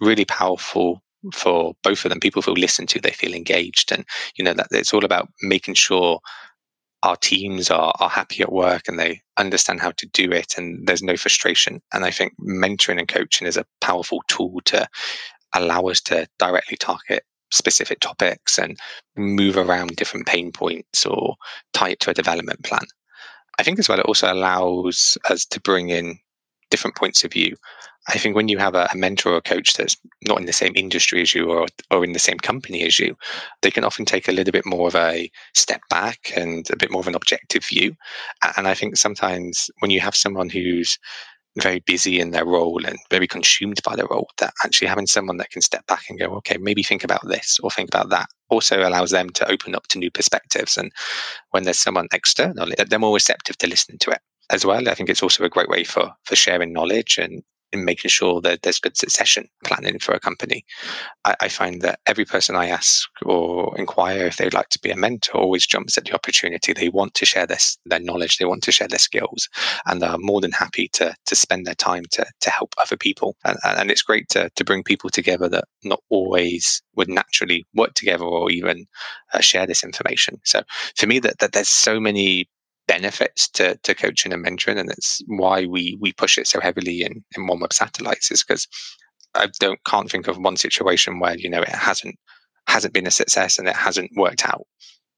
really 0.00 0.24
powerful 0.24 1.02
for 1.32 1.74
both 1.82 2.04
of 2.04 2.10
them. 2.10 2.20
People 2.20 2.42
feel 2.42 2.54
listened 2.54 2.88
to, 2.90 3.00
they 3.00 3.10
feel 3.10 3.34
engaged. 3.34 3.92
And, 3.92 4.04
you 4.36 4.44
know, 4.44 4.54
that 4.54 4.68
it's 4.70 4.92
all 4.92 5.04
about 5.04 5.28
making 5.42 5.74
sure 5.74 6.20
our 7.02 7.16
teams 7.16 7.70
are, 7.70 7.92
are 8.00 8.08
happy 8.08 8.42
at 8.42 8.52
work 8.52 8.82
and 8.88 8.98
they 8.98 9.22
understand 9.36 9.80
how 9.80 9.92
to 9.92 10.06
do 10.06 10.32
it 10.32 10.54
and 10.56 10.86
there's 10.86 11.02
no 11.02 11.16
frustration. 11.16 11.80
And 11.92 12.04
I 12.04 12.10
think 12.10 12.32
mentoring 12.40 12.98
and 12.98 13.08
coaching 13.08 13.46
is 13.46 13.56
a 13.56 13.66
powerful 13.80 14.22
tool 14.28 14.60
to 14.66 14.88
allow 15.54 15.82
us 15.82 16.00
to 16.02 16.26
directly 16.38 16.76
target 16.76 17.24
specific 17.50 18.00
topics 18.00 18.58
and 18.58 18.78
move 19.16 19.56
around 19.56 19.96
different 19.96 20.26
pain 20.26 20.52
points 20.52 21.06
or 21.06 21.36
tie 21.72 21.90
it 21.90 22.00
to 22.00 22.10
a 22.10 22.14
development 22.14 22.62
plan. 22.64 22.86
I 23.58 23.62
think 23.62 23.78
as 23.78 23.88
well, 23.88 23.98
it 23.98 24.06
also 24.06 24.32
allows 24.32 25.16
us 25.30 25.46
to 25.46 25.60
bring 25.60 25.88
in 25.90 26.18
different 26.70 26.96
points 26.96 27.24
of 27.24 27.32
view. 27.32 27.56
I 28.08 28.18
think 28.18 28.36
when 28.36 28.48
you 28.48 28.58
have 28.58 28.74
a, 28.74 28.88
a, 28.92 28.96
mentor 28.96 29.32
or 29.32 29.36
a 29.38 29.42
coach 29.42 29.74
that's 29.74 29.96
not 30.26 30.38
in 30.38 30.46
the 30.46 30.52
same 30.52 30.72
industry 30.76 31.22
as 31.22 31.34
you 31.34 31.50
or, 31.50 31.66
or 31.90 32.04
in 32.04 32.12
the 32.12 32.20
same 32.20 32.38
company 32.38 32.84
as 32.84 32.98
you, 32.98 33.16
they 33.62 33.70
can 33.70 33.82
often 33.82 34.04
take 34.04 34.28
a 34.28 34.32
little 34.32 34.52
bit 34.52 34.66
more 34.66 34.86
of 34.86 34.94
a 34.94 35.30
step 35.54 35.80
back 35.90 36.32
and 36.36 36.70
a 36.70 36.76
bit 36.76 36.90
more 36.90 37.00
of 37.00 37.08
an 37.08 37.16
objective 37.16 37.64
view. 37.64 37.96
And 38.56 38.68
I 38.68 38.74
think 38.74 38.96
sometimes 38.96 39.70
when 39.80 39.90
you 39.90 40.00
have 40.00 40.14
someone 40.14 40.50
who's 40.50 40.98
very 41.56 41.80
busy 41.80 42.20
in 42.20 42.30
their 42.30 42.44
role 42.44 42.84
and 42.84 42.98
very 43.10 43.26
consumed 43.26 43.80
by 43.84 43.96
their 43.96 44.06
role 44.10 44.28
that 44.38 44.52
actually 44.64 44.88
having 44.88 45.06
someone 45.06 45.38
that 45.38 45.50
can 45.50 45.62
step 45.62 45.86
back 45.86 46.04
and 46.08 46.18
go 46.18 46.34
okay 46.34 46.56
maybe 46.58 46.82
think 46.82 47.02
about 47.02 47.26
this 47.26 47.58
or 47.62 47.70
think 47.70 47.88
about 47.88 48.10
that 48.10 48.28
also 48.48 48.86
allows 48.86 49.10
them 49.10 49.30
to 49.30 49.50
open 49.50 49.74
up 49.74 49.86
to 49.88 49.98
new 49.98 50.10
perspectives. 50.10 50.76
And 50.76 50.92
when 51.50 51.64
there's 51.64 51.78
someone 51.78 52.08
external 52.12 52.68
they're 52.88 52.98
more 52.98 53.14
receptive 53.14 53.58
to 53.58 53.66
listening 53.66 53.98
to 53.98 54.10
it 54.10 54.20
as 54.50 54.64
well. 54.64 54.88
I 54.88 54.94
think 54.94 55.08
it's 55.08 55.22
also 55.22 55.44
a 55.44 55.48
great 55.48 55.68
way 55.68 55.84
for 55.84 56.10
for 56.24 56.36
sharing 56.36 56.72
knowledge 56.72 57.18
and 57.18 57.42
in 57.72 57.84
making 57.84 58.08
sure 58.08 58.40
that 58.40 58.62
there's 58.62 58.78
good 58.78 58.96
succession 58.96 59.48
planning 59.64 59.98
for 59.98 60.12
a 60.12 60.20
company. 60.20 60.64
I, 61.24 61.34
I, 61.40 61.48
find 61.48 61.82
that 61.82 62.00
every 62.06 62.24
person 62.24 62.54
I 62.54 62.68
ask 62.68 63.08
or 63.24 63.76
inquire 63.78 64.26
if 64.26 64.36
they'd 64.36 64.54
like 64.54 64.68
to 64.70 64.78
be 64.78 64.90
a 64.90 64.96
mentor 64.96 65.38
always 65.38 65.66
jumps 65.66 65.98
at 65.98 66.04
the 66.04 66.14
opportunity. 66.14 66.72
They 66.72 66.88
want 66.88 67.14
to 67.14 67.26
share 67.26 67.46
this 67.46 67.78
their 67.84 68.00
knowledge, 68.00 68.38
they 68.38 68.44
want 68.44 68.62
to 68.64 68.72
share 68.72 68.88
their 68.88 68.98
skills, 68.98 69.48
and 69.86 70.02
are 70.02 70.18
more 70.18 70.40
than 70.40 70.52
happy 70.52 70.88
to 70.94 71.14
to 71.26 71.36
spend 71.36 71.66
their 71.66 71.74
time 71.74 72.04
to 72.12 72.26
to 72.40 72.50
help 72.50 72.74
other 72.78 72.96
people. 72.96 73.36
And, 73.44 73.58
and 73.64 73.90
it's 73.90 74.02
great 74.02 74.28
to 74.30 74.50
to 74.54 74.64
bring 74.64 74.82
people 74.82 75.10
together 75.10 75.48
that 75.48 75.64
not 75.84 76.00
always 76.08 76.82
would 76.94 77.08
naturally 77.08 77.64
work 77.74 77.94
together 77.94 78.24
or 78.24 78.50
even 78.50 78.86
uh, 79.32 79.40
share 79.40 79.66
this 79.66 79.84
information. 79.84 80.40
So 80.44 80.62
for 80.96 81.06
me, 81.06 81.18
that 81.20 81.38
that 81.38 81.52
there's 81.52 81.68
so 81.68 82.00
many 82.00 82.48
benefits 82.86 83.48
to, 83.50 83.76
to 83.82 83.94
coaching 83.94 84.32
and 84.32 84.44
mentoring. 84.44 84.78
And 84.78 84.90
it's 84.90 85.22
why 85.26 85.66
we, 85.66 85.96
we 86.00 86.12
push 86.12 86.38
it 86.38 86.46
so 86.46 86.60
heavily 86.60 87.02
in, 87.02 87.24
in 87.36 87.48
OneWeb 87.48 87.72
satellites 87.72 88.30
is 88.30 88.44
because 88.44 88.66
I 89.34 89.48
don't 89.60 89.82
can't 89.84 90.10
think 90.10 90.28
of 90.28 90.38
one 90.38 90.56
situation 90.56 91.20
where, 91.20 91.36
you 91.36 91.50
know, 91.50 91.62
it 91.62 91.68
hasn't 91.68 92.16
hasn't 92.68 92.94
been 92.94 93.06
a 93.06 93.12
success 93.12 93.58
and 93.58 93.68
it 93.68 93.76
hasn't 93.76 94.10
worked 94.16 94.44
out 94.44 94.66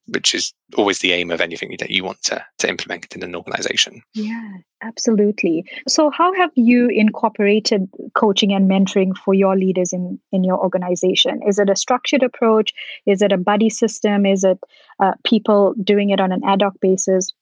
which 0.08 0.34
is 0.34 0.52
always 0.76 0.98
the 1.00 1.12
aim 1.12 1.30
of 1.30 1.40
anything 1.40 1.74
that 1.78 1.90
you 1.90 2.04
want 2.04 2.22
to, 2.22 2.44
to 2.58 2.68
implement 2.68 3.14
in 3.14 3.22
an 3.22 3.34
organization. 3.34 4.02
Yeah, 4.14 4.52
absolutely. 4.82 5.64
So, 5.86 6.10
how 6.10 6.34
have 6.34 6.50
you 6.54 6.88
incorporated 6.88 7.88
coaching 8.14 8.52
and 8.52 8.70
mentoring 8.70 9.16
for 9.16 9.34
your 9.34 9.56
leaders 9.56 9.92
in, 9.92 10.18
in 10.32 10.44
your 10.44 10.58
organization? 10.58 11.40
Is 11.46 11.58
it 11.58 11.70
a 11.70 11.76
structured 11.76 12.22
approach? 12.22 12.72
Is 13.06 13.22
it 13.22 13.32
a 13.32 13.38
buddy 13.38 13.70
system? 13.70 14.26
Is 14.26 14.44
it 14.44 14.58
uh, 15.00 15.12
people 15.24 15.74
doing 15.82 16.10
it 16.10 16.20
on 16.20 16.32
an 16.32 16.42
ad 16.44 16.62
hoc 16.62 16.74
basis? 16.80 17.32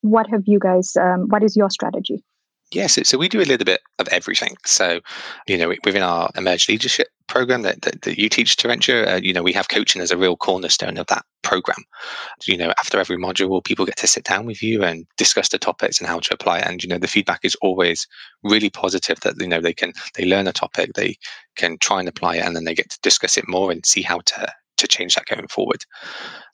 What 0.00 0.28
have 0.30 0.42
you 0.46 0.58
guys, 0.58 0.96
um, 0.96 1.28
what 1.28 1.42
is 1.42 1.56
your 1.56 1.70
strategy? 1.70 2.24
Yes, 2.72 2.96
yeah, 2.96 3.02
so, 3.02 3.08
so, 3.10 3.18
we 3.18 3.28
do 3.28 3.40
a 3.40 3.44
little 3.44 3.66
bit 3.66 3.82
of 3.98 4.08
everything. 4.08 4.56
So, 4.64 5.00
you 5.46 5.58
know, 5.58 5.74
within 5.84 6.02
our 6.02 6.30
emerge 6.36 6.70
leadership 6.70 7.08
program 7.28 7.62
that, 7.62 7.82
that, 7.82 8.00
that 8.02 8.18
you 8.18 8.30
teach, 8.30 8.56
Terentia, 8.56 9.14
uh, 9.14 9.20
you 9.22 9.34
know, 9.34 9.42
we 9.42 9.52
have 9.52 9.68
coaching 9.68 10.00
as 10.00 10.10
a 10.10 10.16
real 10.16 10.36
cornerstone 10.36 10.96
of 10.96 11.06
that 11.08 11.24
program. 11.42 11.84
You 12.46 12.56
know, 12.56 12.72
after 12.78 12.98
every 12.98 13.18
module, 13.18 13.62
people 13.62 13.84
get 13.84 13.98
to 13.98 14.06
sit 14.06 14.24
down 14.24 14.46
with 14.46 14.62
you 14.62 14.82
and 14.82 15.06
discuss 15.18 15.50
the 15.50 15.58
topics 15.58 16.00
and 16.00 16.08
how 16.08 16.20
to 16.20 16.34
apply. 16.34 16.60
And, 16.60 16.82
you 16.82 16.88
know, 16.88 16.98
the 16.98 17.08
feedback 17.08 17.40
is 17.42 17.56
always 17.56 18.06
really 18.42 18.70
positive 18.70 19.20
that, 19.20 19.38
you 19.38 19.48
know, 19.48 19.60
they 19.60 19.74
can, 19.74 19.92
they 20.14 20.24
learn 20.24 20.48
a 20.48 20.52
topic, 20.52 20.92
they 20.94 21.16
can 21.56 21.76
try 21.76 22.00
and 22.00 22.08
apply 22.08 22.36
it, 22.36 22.44
and 22.44 22.56
then 22.56 22.64
they 22.64 22.74
get 22.74 22.88
to 22.88 22.98
discuss 23.02 23.36
it 23.36 23.48
more 23.48 23.70
and 23.70 23.84
see 23.84 24.00
how 24.00 24.20
to, 24.20 24.50
to 24.82 24.88
change 24.88 25.14
that 25.14 25.26
going 25.26 25.48
forward. 25.48 25.84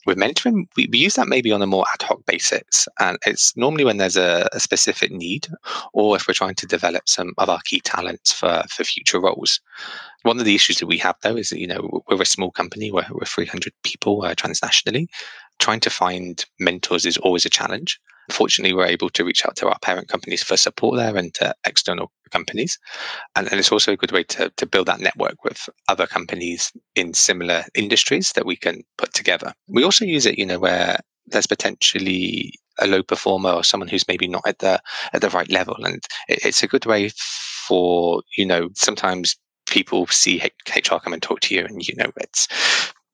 With 0.05 0.17
mentoring, 0.17 0.67
we, 0.77 0.87
we 0.91 0.97
use 0.97 1.15
that 1.15 1.27
maybe 1.27 1.51
on 1.51 1.61
a 1.61 1.67
more 1.67 1.85
ad 1.93 2.01
hoc 2.01 2.25
basis. 2.25 2.87
And 2.99 3.17
it's 3.25 3.55
normally 3.57 3.83
when 3.83 3.97
there's 3.97 4.17
a, 4.17 4.47
a 4.53 4.59
specific 4.59 5.11
need 5.11 5.47
or 5.93 6.15
if 6.15 6.27
we're 6.27 6.33
trying 6.33 6.55
to 6.55 6.65
develop 6.65 7.07
some 7.07 7.33
of 7.37 7.49
our 7.49 7.59
key 7.65 7.81
talents 7.81 8.31
for, 8.31 8.63
for 8.69 8.83
future 8.83 9.19
roles. 9.19 9.59
One 10.23 10.39
of 10.39 10.45
the 10.45 10.55
issues 10.55 10.77
that 10.77 10.87
we 10.87 10.97
have 10.99 11.15
though 11.21 11.35
is 11.35 11.49
that, 11.49 11.59
you 11.59 11.67
know, 11.67 12.01
we're 12.07 12.21
a 12.21 12.25
small 12.25 12.51
company, 12.51 12.91
we're, 12.91 13.05
we're 13.11 13.25
300 13.25 13.73
people 13.83 14.23
uh, 14.23 14.35
transnationally. 14.35 15.07
Trying 15.59 15.81
to 15.81 15.89
find 15.89 16.45
mentors 16.59 17.05
is 17.05 17.17
always 17.17 17.45
a 17.45 17.49
challenge. 17.49 17.99
Fortunately, 18.29 18.73
we're 18.73 18.85
able 18.85 19.09
to 19.09 19.25
reach 19.25 19.45
out 19.45 19.55
to 19.57 19.67
our 19.67 19.79
parent 19.81 20.07
companies 20.07 20.43
for 20.43 20.57
support 20.57 20.97
there 20.97 21.15
and 21.15 21.33
to 21.35 21.53
external 21.65 22.11
companies. 22.31 22.77
And, 23.35 23.47
and 23.47 23.59
it's 23.59 23.71
also 23.71 23.93
a 23.93 23.97
good 23.97 24.11
way 24.11 24.23
to, 24.23 24.51
to 24.55 24.65
build 24.65 24.87
that 24.87 24.99
network 24.99 25.43
with 25.43 25.67
other 25.87 26.07
companies 26.07 26.71
in 26.95 27.13
similar 27.13 27.63
industries 27.75 28.31
that 28.33 28.45
we 28.45 28.55
can 28.55 28.83
put 28.97 29.13
together. 29.13 29.53
We 29.67 29.83
also 29.83 30.05
use 30.05 30.25
it, 30.25 30.37
you 30.37 30.45
know, 30.45 30.59
where 30.59 30.99
there's 31.27 31.47
potentially 31.47 32.53
a 32.79 32.87
low 32.87 33.03
performer 33.03 33.51
or 33.51 33.63
someone 33.63 33.87
who's 33.87 34.07
maybe 34.07 34.27
not 34.27 34.43
at 34.45 34.59
the 34.59 34.81
at 35.13 35.21
the 35.21 35.29
right 35.29 35.49
level 35.51 35.75
and 35.83 36.01
it, 36.27 36.39
it's 36.45 36.63
a 36.63 36.67
good 36.67 36.85
way 36.85 37.09
for 37.67 38.23
you 38.37 38.45
know 38.45 38.69
sometimes 38.75 39.35
people 39.67 40.07
see 40.07 40.41
hr 40.75 40.95
come 40.97 41.13
and 41.13 41.21
talk 41.21 41.39
to 41.41 41.53
you 41.53 41.65
and 41.65 41.87
you 41.87 41.95
know 41.95 42.11
it's 42.17 42.47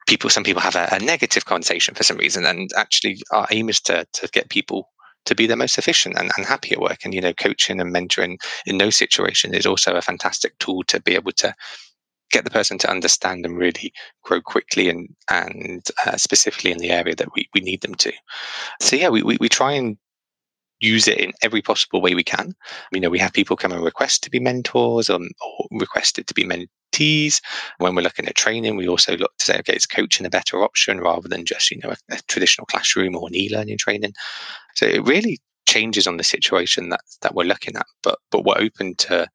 people 0.07 0.29
some 0.29 0.43
people 0.43 0.61
have 0.61 0.75
a, 0.75 0.87
a 0.91 0.99
negative 0.99 1.45
connotation 1.45 1.95
for 1.95 2.03
some 2.03 2.17
reason 2.17 2.45
and 2.45 2.69
actually 2.77 3.17
our 3.31 3.47
aim 3.51 3.69
is 3.69 3.81
to 3.81 4.05
to 4.13 4.27
get 4.31 4.49
people 4.49 4.89
to 5.25 5.35
be 5.35 5.47
the 5.47 5.55
most 5.55 5.77
efficient 5.77 6.17
and, 6.17 6.31
and 6.37 6.45
happy 6.45 6.71
at 6.71 6.81
work. 6.81 6.99
And, 7.03 7.13
you 7.13 7.21
know, 7.21 7.33
coaching 7.33 7.79
and 7.79 7.93
mentoring 7.93 8.37
in 8.65 8.77
those 8.77 8.95
situations 8.95 9.55
is 9.55 9.65
also 9.65 9.95
a 9.95 10.01
fantastic 10.01 10.57
tool 10.59 10.83
to 10.83 11.01
be 11.01 11.15
able 11.15 11.33
to 11.33 11.53
get 12.31 12.43
the 12.43 12.49
person 12.49 12.77
to 12.79 12.89
understand 12.89 13.45
and 13.45 13.57
really 13.57 13.93
grow 14.23 14.41
quickly 14.41 14.89
and 14.89 15.07
and 15.29 15.87
uh, 16.05 16.17
specifically 16.17 16.71
in 16.71 16.79
the 16.79 16.89
area 16.89 17.15
that 17.15 17.29
we, 17.35 17.47
we 17.53 17.61
need 17.61 17.81
them 17.81 17.95
to. 17.95 18.11
So 18.81 18.95
yeah, 18.95 19.09
we, 19.09 19.21
we, 19.21 19.37
we 19.39 19.49
try 19.49 19.73
and 19.73 19.97
use 20.79 21.07
it 21.07 21.17
in 21.17 21.31
every 21.41 21.61
possible 21.61 22.01
way 22.01 22.15
we 22.15 22.23
can. 22.23 22.53
You 22.91 22.99
know, 22.99 23.09
we 23.09 23.19
have 23.19 23.33
people 23.33 23.55
come 23.55 23.71
and 23.71 23.83
request 23.83 24.23
to 24.23 24.29
be 24.29 24.39
mentors 24.39 25.09
um, 25.09 25.29
or, 25.41 25.67
or 25.71 25.79
requested 25.79 26.27
to 26.27 26.33
be 26.33 26.43
mentees. 26.43 27.41
When 27.77 27.95
we're 27.95 28.01
looking 28.01 28.27
at 28.27 28.35
training, 28.35 28.75
we 28.75 28.87
also 28.87 29.17
look 29.17 29.31
to 29.37 29.45
say, 29.45 29.57
okay, 29.59 29.73
is 29.73 29.85
coaching 29.85 30.25
a 30.25 30.29
better 30.29 30.63
option 30.63 30.99
rather 30.99 31.27
than 31.27 31.45
just, 31.45 31.71
you 31.71 31.79
know, 31.83 31.91
a, 31.91 32.15
a 32.15 32.19
traditional 32.27 32.65
classroom 32.65 33.15
or 33.15 33.27
an 33.27 33.35
e-learning 33.35 33.77
training. 33.77 34.13
So 34.75 34.85
it 34.85 35.05
really 35.05 35.39
changes 35.67 36.07
on 36.07 36.17
the 36.17 36.23
situation 36.23 36.89
that 36.89 37.01
that 37.21 37.35
we're 37.35 37.43
looking 37.43 37.75
at. 37.75 37.87
But 38.03 38.19
but 38.31 38.45
we're 38.45 38.57
open 38.57 38.95
to 38.95 39.27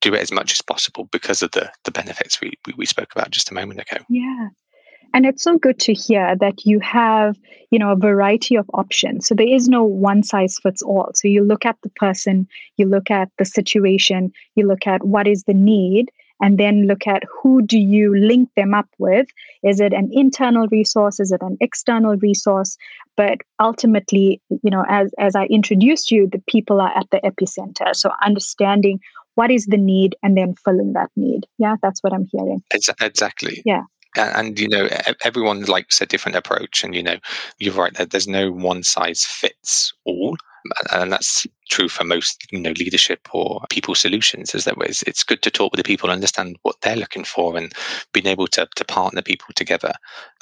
do 0.00 0.14
it 0.14 0.20
as 0.20 0.32
much 0.32 0.52
as 0.52 0.62
possible 0.62 1.08
because 1.12 1.42
of 1.42 1.50
the 1.52 1.70
the 1.84 1.90
benefits 1.90 2.40
we, 2.40 2.52
we, 2.66 2.74
we 2.76 2.86
spoke 2.86 3.12
about 3.14 3.30
just 3.30 3.50
a 3.50 3.54
moment 3.54 3.80
ago. 3.80 4.02
Yeah. 4.08 4.48
And 5.14 5.26
it's 5.26 5.42
so 5.42 5.58
good 5.58 5.78
to 5.80 5.94
hear 5.94 6.36
that 6.36 6.64
you 6.64 6.80
have, 6.80 7.36
you 7.70 7.78
know, 7.78 7.92
a 7.92 7.96
variety 7.96 8.56
of 8.56 8.68
options. 8.74 9.26
So 9.26 9.34
there 9.34 9.48
is 9.48 9.68
no 9.68 9.84
one 9.84 10.22
size 10.22 10.58
fits 10.62 10.82
all. 10.82 11.10
So 11.14 11.28
you 11.28 11.44
look 11.44 11.64
at 11.64 11.76
the 11.82 11.90
person, 11.90 12.46
you 12.76 12.86
look 12.86 13.10
at 13.10 13.30
the 13.38 13.44
situation, 13.44 14.32
you 14.54 14.66
look 14.66 14.86
at 14.86 15.04
what 15.04 15.26
is 15.26 15.44
the 15.44 15.54
need, 15.54 16.10
and 16.40 16.58
then 16.58 16.86
look 16.86 17.06
at 17.06 17.24
who 17.42 17.62
do 17.62 17.78
you 17.78 18.16
link 18.16 18.48
them 18.56 18.74
up 18.74 18.88
with. 18.98 19.26
Is 19.62 19.80
it 19.80 19.92
an 19.92 20.10
internal 20.12 20.66
resource? 20.68 21.20
Is 21.20 21.32
it 21.32 21.42
an 21.42 21.56
external 21.60 22.16
resource? 22.16 22.76
But 23.16 23.38
ultimately 23.60 24.40
you 24.62 24.70
know 24.70 24.84
as 24.88 25.12
as 25.18 25.34
i 25.34 25.44
introduced 25.46 26.12
you 26.12 26.28
the 26.30 26.42
people 26.48 26.80
are 26.80 26.96
at 26.96 27.10
the 27.10 27.20
epicenter. 27.24 27.94
So 27.94 28.10
understanding 28.24 29.00
what 29.34 29.50
is 29.50 29.66
the 29.66 29.76
need 29.76 30.16
and 30.22 30.36
then 30.36 30.54
filling 30.64 30.92
that 30.92 31.10
need. 31.16 31.46
Yeah 31.58 31.76
that's 31.82 32.02
what 32.02 32.12
i'm 32.12 32.26
hearing. 32.30 32.62
Exactly. 32.72 33.62
Yeah 33.64 33.82
and, 34.18 34.58
you 34.58 34.68
know 34.68 34.88
everyone 35.24 35.62
likes 35.64 36.00
a 36.00 36.06
different 36.06 36.36
approach 36.36 36.84
and 36.84 36.94
you 36.94 37.02
know 37.02 37.16
you're 37.58 37.74
right 37.74 37.94
that 37.94 38.10
there's 38.10 38.28
no 38.28 38.50
one 38.50 38.82
size 38.82 39.24
fits 39.24 39.92
all 40.04 40.36
and 40.92 41.12
that's 41.12 41.46
true 41.70 41.88
for 41.88 42.04
most 42.04 42.46
you 42.50 42.60
know 42.60 42.72
leadership 42.78 43.28
or 43.32 43.60
people 43.70 43.94
solutions 43.94 44.54
is 44.54 44.64
that 44.64 44.74
it's, 44.80 45.02
it's 45.02 45.22
good 45.22 45.42
to 45.42 45.50
talk 45.50 45.72
with 45.72 45.78
the 45.78 45.84
people 45.84 46.10
understand 46.10 46.56
what 46.62 46.76
they're 46.80 46.96
looking 46.96 47.24
for 47.24 47.56
and 47.56 47.72
being 48.12 48.26
able 48.26 48.46
to, 48.46 48.66
to 48.74 48.84
partner 48.84 49.22
people 49.22 49.48
together. 49.54 49.92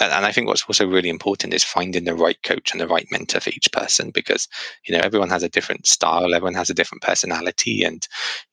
And, 0.01 0.13
and 0.13 0.25
i 0.25 0.33
think 0.33 0.49
what's 0.49 0.65
also 0.65 0.87
really 0.87 1.09
important 1.09 1.55
is 1.55 1.65
finding 1.65 2.05
the 2.05 2.15
right 2.15 2.43
coach 2.43 2.73
and 2.73 2.81
the 2.81 2.89
right 2.89 3.07
mentor 3.11 3.41
for 3.41 3.51
each 3.51 3.71
person 3.73 4.11
because 4.11 4.49
you 4.87 4.95
know 4.95 5.01
everyone 5.03 5.31
has 5.31 5.43
a 5.43 5.49
different 5.49 5.87
style 5.87 6.35
everyone 6.35 6.55
has 6.55 6.71
a 6.71 6.75
different 6.75 7.03
personality 7.03 7.83
and 7.83 8.07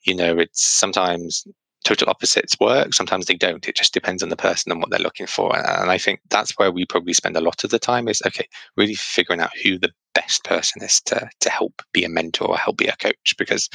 you 0.04 0.16
know 0.16 0.38
it's 0.38 0.64
sometimes 0.64 1.46
total 1.84 2.10
opposites 2.10 2.56
work. 2.60 2.94
Sometimes 2.94 3.26
they 3.26 3.36
don't. 3.36 3.68
It 3.68 3.76
just 3.76 3.94
depends 3.94 4.24
on 4.24 4.30
the 4.30 4.36
person 4.36 4.72
and 4.72 4.82
what 4.82 4.90
they're 4.90 5.00
looking 5.00 5.28
for. 5.28 5.56
And 5.56 5.92
I 5.92 5.98
think 5.98 6.22
that's 6.30 6.58
where 6.58 6.72
we 6.72 6.86
probably 6.86 7.14
spend 7.14 7.38
a 7.38 7.42
lot 7.42 7.64
of 7.64 7.70
the 7.70 7.80
time 7.80 8.08
is 8.08 8.22
okay, 8.26 8.48
really 8.78 8.96
figuring 8.96 9.42
out 9.42 9.52
who 9.64 9.78
the 9.78 9.92
best 10.14 10.44
person 10.44 10.84
is 10.84 11.02
to 11.02 11.30
to 11.40 11.50
help 11.50 11.82
be 11.92 12.04
a 12.04 12.10
mentor 12.10 12.48
or 12.48 12.58
help 12.58 12.78
be 12.78 12.88
a 12.88 12.96
coach 12.98 13.36
because 13.38 13.70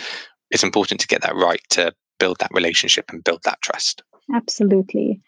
it's 0.50 0.64
important 0.64 1.00
to 1.00 1.06
get 1.06 1.22
that 1.22 1.36
right 1.36 1.60
to 1.70 1.92
build 2.18 2.38
that 2.40 2.50
relationship 2.52 3.06
and 3.10 3.24
build 3.24 3.42
that 3.44 3.60
trust. 3.62 4.02
Absolutely. 4.34 5.20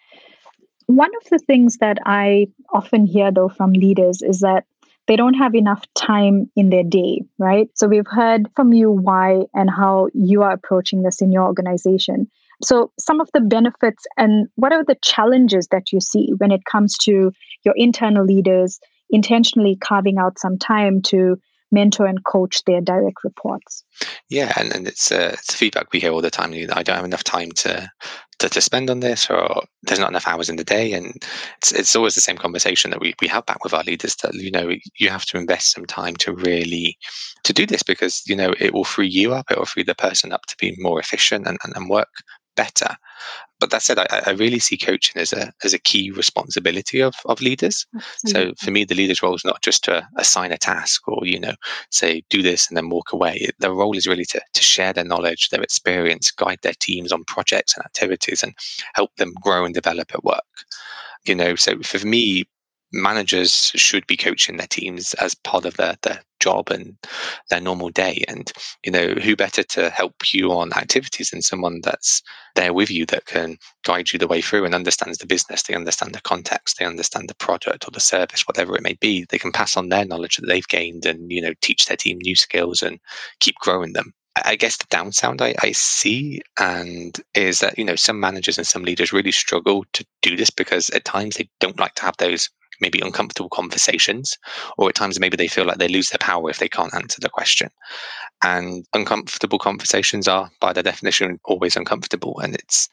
One 0.86 1.10
of 1.22 1.30
the 1.30 1.38
things 1.38 1.78
that 1.78 1.98
I 2.04 2.48
often 2.72 3.06
hear 3.06 3.30
though 3.30 3.48
from 3.48 3.72
leaders 3.72 4.22
is 4.22 4.40
that 4.40 4.64
they 5.06 5.16
don't 5.16 5.34
have 5.34 5.54
enough 5.54 5.84
time 5.94 6.50
in 6.56 6.70
their 6.70 6.84
day, 6.84 7.22
right? 7.38 7.68
So 7.74 7.88
we've 7.88 8.06
heard 8.06 8.48
from 8.54 8.72
you 8.72 8.90
why 8.90 9.42
and 9.54 9.68
how 9.70 10.08
you 10.14 10.42
are 10.42 10.52
approaching 10.52 11.02
this 11.02 11.20
in 11.20 11.32
your 11.32 11.44
organization. 11.44 12.30
So, 12.62 12.92
some 12.98 13.20
of 13.20 13.28
the 13.32 13.40
benefits 13.40 14.04
and 14.16 14.48
what 14.56 14.72
are 14.72 14.84
the 14.84 14.96
challenges 15.02 15.68
that 15.70 15.92
you 15.92 16.00
see 16.00 16.32
when 16.38 16.50
it 16.50 16.64
comes 16.70 16.96
to 16.98 17.32
your 17.64 17.74
internal 17.76 18.24
leaders 18.24 18.78
intentionally 19.10 19.76
carving 19.76 20.18
out 20.18 20.38
some 20.38 20.58
time 20.58 21.02
to 21.02 21.36
mentor 21.72 22.06
and 22.06 22.24
coach 22.24 22.64
their 22.64 22.80
direct 22.80 23.18
reports. 23.22 23.84
Yeah, 24.28 24.52
and, 24.56 24.72
and 24.74 24.88
it's 24.88 25.12
uh, 25.12 25.30
it's 25.34 25.54
feedback 25.54 25.92
we 25.92 26.00
hear 26.00 26.12
all 26.12 26.22
the 26.22 26.30
time. 26.30 26.52
I 26.52 26.82
don't 26.82 26.96
have 26.96 27.04
enough 27.04 27.24
time 27.24 27.50
to, 27.52 27.90
to 28.38 28.48
to 28.48 28.60
spend 28.60 28.90
on 28.90 29.00
this, 29.00 29.30
or 29.30 29.62
there's 29.82 30.00
not 30.00 30.10
enough 30.10 30.26
hours 30.26 30.48
in 30.48 30.56
the 30.56 30.64
day, 30.64 30.92
and 30.92 31.14
it's 31.58 31.72
it's 31.72 31.96
always 31.96 32.14
the 32.14 32.20
same 32.20 32.36
conversation 32.36 32.90
that 32.90 33.00
we, 33.00 33.14
we 33.20 33.28
have 33.28 33.46
back 33.46 33.62
with 33.64 33.74
our 33.74 33.84
leaders 33.84 34.16
that 34.16 34.34
you 34.34 34.50
know 34.50 34.72
you 34.98 35.08
have 35.08 35.26
to 35.26 35.38
invest 35.38 35.72
some 35.72 35.86
time 35.86 36.16
to 36.16 36.32
really 36.32 36.96
to 37.44 37.52
do 37.52 37.66
this 37.66 37.82
because 37.82 38.22
you 38.26 38.36
know 38.36 38.52
it 38.58 38.72
will 38.72 38.84
free 38.84 39.08
you 39.08 39.32
up, 39.32 39.50
it 39.50 39.58
will 39.58 39.66
free 39.66 39.84
the 39.84 39.94
person 39.94 40.32
up 40.32 40.46
to 40.46 40.56
be 40.58 40.74
more 40.78 41.00
efficient 41.00 41.46
and, 41.46 41.58
and, 41.64 41.76
and 41.76 41.88
work 41.88 42.08
better. 42.60 42.94
But 43.58 43.70
that 43.70 43.82
said, 43.82 43.98
I, 43.98 44.22
I, 44.26 44.30
really 44.32 44.58
see 44.58 44.76
coaching 44.76 45.20
as 45.20 45.32
a 45.32 45.52
as 45.64 45.72
a 45.74 45.78
key 45.78 46.10
responsibility 46.10 47.00
of, 47.00 47.14
of 47.24 47.40
leaders. 47.40 47.86
Absolutely. 47.94 48.32
So 48.32 48.54
for 48.64 48.70
me, 48.70 48.84
the 48.84 48.94
leader's 48.94 49.22
role 49.22 49.34
is 49.34 49.44
not 49.44 49.62
just 49.62 49.84
to 49.84 50.06
assign 50.16 50.52
a 50.52 50.58
task 50.58 51.08
or 51.08 51.26
you 51.26 51.40
know 51.40 51.54
say 51.90 52.22
do 52.30 52.42
this 52.42 52.68
and 52.68 52.76
then 52.76 52.90
walk 52.90 53.12
away. 53.12 53.48
Their 53.58 53.72
role 53.72 53.96
is 53.96 54.06
really 54.06 54.26
to 54.26 54.40
to 54.52 54.62
share 54.62 54.92
their 54.92 55.04
knowledge, 55.12 55.48
their 55.48 55.62
experience, 55.62 56.30
guide 56.30 56.58
their 56.62 56.78
teams 56.78 57.12
on 57.12 57.24
projects 57.24 57.74
and 57.74 57.84
activities, 57.84 58.42
and 58.42 58.54
help 58.94 59.14
them 59.16 59.32
grow 59.42 59.64
and 59.64 59.74
develop 59.74 60.14
at 60.14 60.24
work. 60.24 60.52
You 61.24 61.34
know, 61.34 61.54
so 61.54 61.80
for 61.80 62.06
me, 62.06 62.44
managers 62.92 63.72
should 63.74 64.06
be 64.06 64.16
coaching 64.16 64.56
their 64.56 64.66
teams 64.66 65.14
as 65.14 65.34
part 65.34 65.64
of 65.64 65.76
their, 65.76 65.96
their 66.02 66.20
job 66.40 66.70
and 66.70 66.96
their 67.50 67.60
normal 67.60 67.90
day. 67.90 68.24
And, 68.26 68.50
you 68.84 68.90
know, 68.90 69.10
who 69.10 69.36
better 69.36 69.62
to 69.62 69.90
help 69.90 70.32
you 70.32 70.52
on 70.52 70.72
activities 70.72 71.30
than 71.30 71.42
someone 71.42 71.80
that's 71.82 72.22
there 72.56 72.72
with 72.72 72.90
you 72.90 73.06
that 73.06 73.26
can 73.26 73.58
guide 73.84 74.12
you 74.12 74.18
the 74.18 74.26
way 74.26 74.40
through 74.40 74.64
and 74.64 74.74
understands 74.74 75.18
the 75.18 75.26
business, 75.26 75.62
they 75.62 75.74
understand 75.74 76.14
the 76.14 76.20
context, 76.22 76.78
they 76.78 76.84
understand 76.84 77.28
the 77.28 77.34
product 77.34 77.86
or 77.86 77.90
the 77.92 78.00
service, 78.00 78.46
whatever 78.46 78.74
it 78.74 78.82
may 78.82 78.94
be. 78.94 79.24
They 79.28 79.38
can 79.38 79.52
pass 79.52 79.76
on 79.76 79.88
their 79.88 80.04
knowledge 80.04 80.36
that 80.36 80.46
they've 80.46 80.66
gained 80.68 81.06
and, 81.06 81.30
you 81.30 81.40
know, 81.40 81.54
teach 81.60 81.86
their 81.86 81.96
team 81.96 82.18
new 82.18 82.34
skills 82.34 82.82
and 82.82 82.98
keep 83.38 83.56
growing 83.56 83.92
them. 83.92 84.12
I 84.44 84.56
guess 84.56 84.76
the 84.76 84.86
downside 84.90 85.42
I, 85.42 85.54
I, 85.60 85.72
see 85.72 86.40
and 86.58 87.18
is 87.34 87.58
that 87.58 87.76
you 87.76 87.84
know 87.84 87.96
some 87.96 88.20
managers 88.20 88.58
and 88.58 88.66
some 88.66 88.84
leaders 88.84 89.12
really 89.12 89.32
struggle 89.32 89.84
to 89.92 90.06
do 90.22 90.36
this 90.36 90.50
because 90.50 90.88
at 90.90 91.04
times 91.04 91.34
they 91.34 91.50
don't 91.58 91.80
like 91.80 91.94
to 91.96 92.04
have 92.04 92.16
those 92.18 92.48
maybe 92.80 93.00
uncomfortable 93.00 93.50
conversations, 93.50 94.38
or 94.78 94.88
at 94.88 94.94
times 94.94 95.20
maybe 95.20 95.36
they 95.36 95.48
feel 95.48 95.64
like 95.64 95.78
they 95.78 95.88
lose 95.88 96.10
their 96.10 96.18
power 96.18 96.50
if 96.50 96.58
they 96.58 96.68
can't 96.68 96.94
answer 96.94 97.20
the 97.20 97.28
question. 97.28 97.70
And 98.42 98.86
uncomfortable 98.94 99.58
conversations 99.58 100.26
are, 100.26 100.50
by 100.60 100.72
their 100.72 100.82
definition, 100.82 101.38
always 101.44 101.76
uncomfortable, 101.76 102.38
and 102.40 102.54
it's 102.54 102.88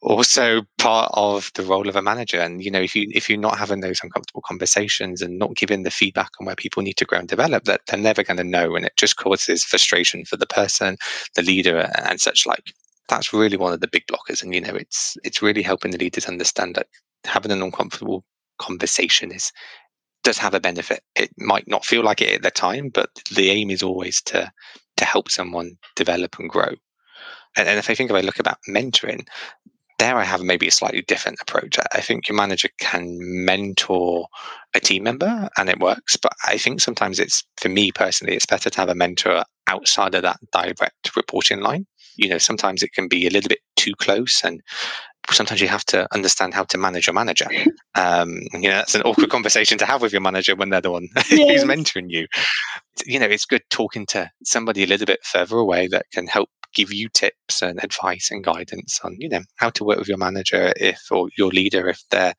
also 0.00 0.62
part 0.78 1.10
of 1.14 1.50
the 1.54 1.64
role 1.64 1.88
of 1.88 1.96
a 1.96 2.02
manager. 2.02 2.40
And 2.40 2.62
you 2.62 2.70
know, 2.70 2.80
if 2.80 2.94
you 2.94 3.08
if 3.12 3.28
you're 3.28 3.38
not 3.38 3.58
having 3.58 3.80
those 3.80 4.00
uncomfortable 4.02 4.42
conversations 4.42 5.22
and 5.22 5.38
not 5.38 5.56
giving 5.56 5.82
the 5.82 5.90
feedback 5.90 6.30
on 6.40 6.46
where 6.46 6.56
people 6.56 6.82
need 6.82 6.96
to 6.98 7.04
grow 7.04 7.18
and 7.18 7.28
develop, 7.28 7.64
that 7.64 7.80
they're 7.86 7.98
never 7.98 8.22
going 8.22 8.36
to 8.36 8.44
know, 8.44 8.76
and 8.76 8.84
it 8.84 8.92
just 8.96 9.16
causes 9.16 9.64
frustration 9.64 10.24
for 10.24 10.36
the 10.36 10.46
person, 10.46 10.96
the 11.34 11.42
leader, 11.42 11.90
and 12.04 12.20
such 12.20 12.46
like 12.46 12.72
that's 13.08 13.32
really 13.32 13.56
one 13.56 13.72
of 13.72 13.80
the 13.80 13.88
big 13.88 14.06
blockers 14.06 14.42
and 14.42 14.54
you 14.54 14.60
know 14.60 14.74
it's 14.74 15.16
it's 15.24 15.42
really 15.42 15.62
helping 15.62 15.90
the 15.90 15.98
leaders 15.98 16.26
understand 16.26 16.74
that 16.74 16.86
having 17.24 17.50
an 17.52 17.62
uncomfortable 17.62 18.24
conversation 18.58 19.32
is 19.32 19.52
does 20.24 20.38
have 20.38 20.54
a 20.54 20.60
benefit. 20.60 21.02
It 21.16 21.30
might 21.36 21.66
not 21.66 21.84
feel 21.84 22.02
like 22.02 22.20
it 22.20 22.34
at 22.34 22.42
the 22.42 22.50
time, 22.50 22.90
but 22.90 23.10
the 23.34 23.50
aim 23.50 23.70
is 23.70 23.82
always 23.82 24.22
to 24.22 24.50
to 24.96 25.04
help 25.04 25.30
someone 25.30 25.78
develop 25.96 26.38
and 26.38 26.48
grow. 26.48 26.74
And, 27.56 27.68
and 27.68 27.78
if 27.78 27.90
I 27.90 27.94
think 27.94 28.10
if 28.10 28.16
I 28.16 28.20
look 28.20 28.38
about 28.38 28.58
mentoring, 28.68 29.26
there 29.98 30.16
I 30.16 30.24
have 30.24 30.42
maybe 30.42 30.66
a 30.66 30.72
slightly 30.72 31.02
different 31.02 31.38
approach. 31.40 31.76
I 31.92 32.00
think 32.00 32.28
your 32.28 32.36
manager 32.36 32.68
can 32.78 33.18
mentor 33.20 34.26
a 34.74 34.80
team 34.80 35.04
member 35.04 35.48
and 35.56 35.68
it 35.68 35.80
works, 35.80 36.16
but 36.16 36.32
I 36.44 36.58
think 36.58 36.80
sometimes 36.80 37.20
it's 37.20 37.44
for 37.56 37.68
me 37.68 37.92
personally, 37.92 38.34
it's 38.34 38.46
better 38.46 38.70
to 38.70 38.80
have 38.80 38.88
a 38.88 38.94
mentor 38.94 39.44
outside 39.68 40.14
of 40.14 40.22
that 40.22 40.40
direct 40.50 41.14
reporting 41.16 41.60
line. 41.60 41.86
You 42.16 42.28
know, 42.28 42.38
sometimes 42.38 42.82
it 42.82 42.92
can 42.92 43.06
be 43.06 43.26
a 43.26 43.30
little 43.30 43.48
bit 43.48 43.60
too 43.76 43.94
close 43.96 44.42
and 44.44 44.60
sometimes 45.30 45.60
you 45.60 45.68
have 45.68 45.84
to 45.86 46.06
understand 46.12 46.54
how 46.54 46.64
to 46.64 46.78
manage 46.78 47.06
your 47.06 47.14
manager. 47.14 47.46
Um, 47.94 48.40
you 48.52 48.68
know, 48.68 48.76
that's 48.76 48.94
an 48.94 49.02
awkward 49.02 49.30
conversation 49.30 49.78
to 49.78 49.86
have 49.86 50.02
with 50.02 50.12
your 50.12 50.20
manager 50.20 50.56
when 50.56 50.70
they're 50.70 50.80
the 50.80 50.90
one 50.90 51.08
yes. 51.30 51.62
who's 51.62 51.64
mentoring 51.64 52.10
you. 52.10 52.26
You 53.06 53.18
know, 53.18 53.26
it's 53.26 53.44
good 53.44 53.62
talking 53.70 54.06
to 54.06 54.30
somebody 54.44 54.82
a 54.82 54.86
little 54.86 55.06
bit 55.06 55.24
further 55.24 55.56
away 55.56 55.88
that 55.88 56.06
can 56.12 56.26
help 56.26 56.48
give 56.74 56.92
you 56.92 57.08
tips 57.08 57.62
and 57.62 57.82
advice 57.82 58.30
and 58.30 58.44
guidance 58.44 59.00
on, 59.04 59.16
you 59.18 59.28
know, 59.28 59.42
how 59.56 59.70
to 59.70 59.84
work 59.84 59.98
with 59.98 60.08
your 60.08 60.18
manager 60.18 60.72
if 60.76 61.00
or 61.10 61.28
your 61.36 61.50
leader 61.50 61.88
if 61.88 62.02
they're 62.10 62.34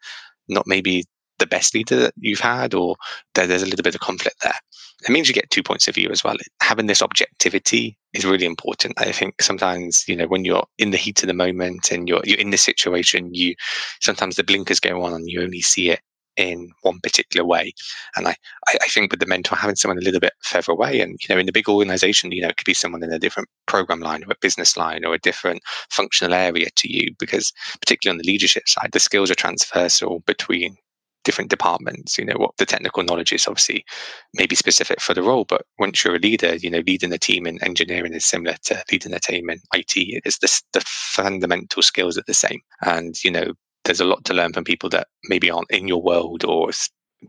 not 0.50 0.68
maybe 0.68 1.06
the 1.44 1.56
best 1.56 1.74
leader 1.76 1.96
that 1.96 2.14
you've 2.18 2.40
had 2.40 2.74
or 2.74 2.96
there's 3.36 3.64
a 3.64 3.66
little 3.66 3.84
bit 3.84 3.96
of 3.96 4.02
conflict 4.02 4.38
there 4.42 4.56
it 5.04 5.12
means 5.12 5.28
you 5.28 5.34
get 5.34 5.50
two 5.50 5.64
points 5.64 5.88
of 5.88 5.96
view 5.96 6.10
as 6.12 6.24
well. 6.24 6.38
Having 6.62 6.88
this 6.88 7.02
objectivity 7.02 7.98
is 8.14 8.26
really 8.26 8.46
important. 8.46 9.00
I 9.00 9.12
think 9.12 9.42
sometimes, 9.42 10.08
you 10.08 10.16
know, 10.16 10.28
when 10.28 10.46
you're 10.46 10.66
in 10.78 10.92
the 10.92 10.98
heat 10.98 11.22
of 11.24 11.28
the 11.28 11.34
moment 11.34 11.92
and 11.92 12.08
you're 12.08 12.22
you're 12.24 12.40
in 12.40 12.52
the 12.52 12.58
situation, 12.58 13.34
you 13.34 13.56
sometimes 14.00 14.36
the 14.36 14.44
blinkers 14.44 14.80
go 14.80 15.04
on 15.04 15.14
and 15.14 15.30
you 15.30 15.42
only 15.42 15.62
see 15.62 15.90
it 15.90 16.00
in 16.36 16.72
one 16.82 17.00
particular 17.02 17.46
way. 17.46 17.74
And 18.16 18.28
I, 18.28 18.36
I 18.68 18.88
think 18.88 19.12
with 19.12 19.20
the 19.20 19.28
mentor, 19.28 19.56
having 19.56 19.76
someone 19.76 20.00
a 20.00 20.02
little 20.02 20.20
bit 20.20 20.34
further 20.42 20.72
away, 20.72 21.02
and 21.02 21.20
you 21.22 21.34
know, 21.34 21.40
in 21.40 21.46
the 21.46 21.52
big 21.52 21.70
organization, 21.70 22.32
you 22.32 22.42
know, 22.42 22.48
it 22.48 22.58
could 22.58 22.66
be 22.66 22.74
someone 22.74 23.04
in 23.04 23.12
a 23.12 23.20
different 23.20 23.50
program 23.68 24.00
line 24.00 24.24
or 24.24 24.32
a 24.32 24.38
business 24.42 24.78
line 24.78 25.06
or 25.06 25.14
a 25.14 25.20
different 25.20 25.62
functional 25.90 26.34
area 26.34 26.70
to 26.78 26.92
you, 26.92 27.14
because 27.20 27.52
particularly 27.82 28.18
on 28.18 28.24
the 28.24 28.32
leadership 28.32 28.68
side, 28.68 28.90
the 28.94 29.00
skills 29.00 29.30
are 29.30 29.36
transversal 29.36 30.24
between 30.26 30.78
different 31.24 31.50
departments. 31.50 32.18
You 32.18 32.26
know, 32.26 32.36
what 32.38 32.58
the 32.58 32.66
technical 32.66 33.04
knowledge 33.04 33.34
is 33.34 33.48
obviously 33.48 33.86
maybe 34.34 34.56
specific 34.56 35.02
for 35.02 35.14
the 35.14 35.24
role, 35.24 35.46
but 35.48 35.66
once 35.80 36.04
you're 36.04 36.16
a 36.16 36.20
leader, 36.20 36.56
you 36.56 36.70
know, 36.70 36.84
leading 36.86 37.14
a 37.14 37.18
team 37.18 37.46
in 37.48 37.64
engineering 37.64 38.14
is 38.14 38.26
similar 38.26 38.56
to 38.64 38.84
leading 38.92 39.14
a 39.14 39.20
team 39.20 39.50
in 39.50 39.60
IT. 39.74 39.94
It's 40.26 40.40
the, 40.40 40.62
the 40.74 40.84
fundamental 40.86 41.82
skills 41.82 42.18
are 42.18 42.24
the 42.28 42.34
same. 42.34 42.60
And, 42.82 43.16
you 43.24 43.32
know, 43.32 43.54
there's 43.86 44.02
a 44.02 44.06
lot 44.06 44.24
to 44.26 44.34
learn 44.34 44.54
from 44.54 44.64
people 44.64 44.90
that 44.90 45.08
maybe 45.26 45.50
aren't 45.50 45.72
in 45.72 45.88
your 45.88 46.02
world 46.02 46.44
or 46.46 46.72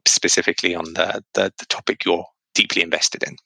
specifically 0.06 0.74
on 0.74 0.84
the, 0.94 1.22
the, 1.34 1.52
the 1.58 1.66
topic 1.66 2.04
you're 2.04 2.26
deeply 2.54 2.82
invested 2.82 3.22
in. 3.24 3.36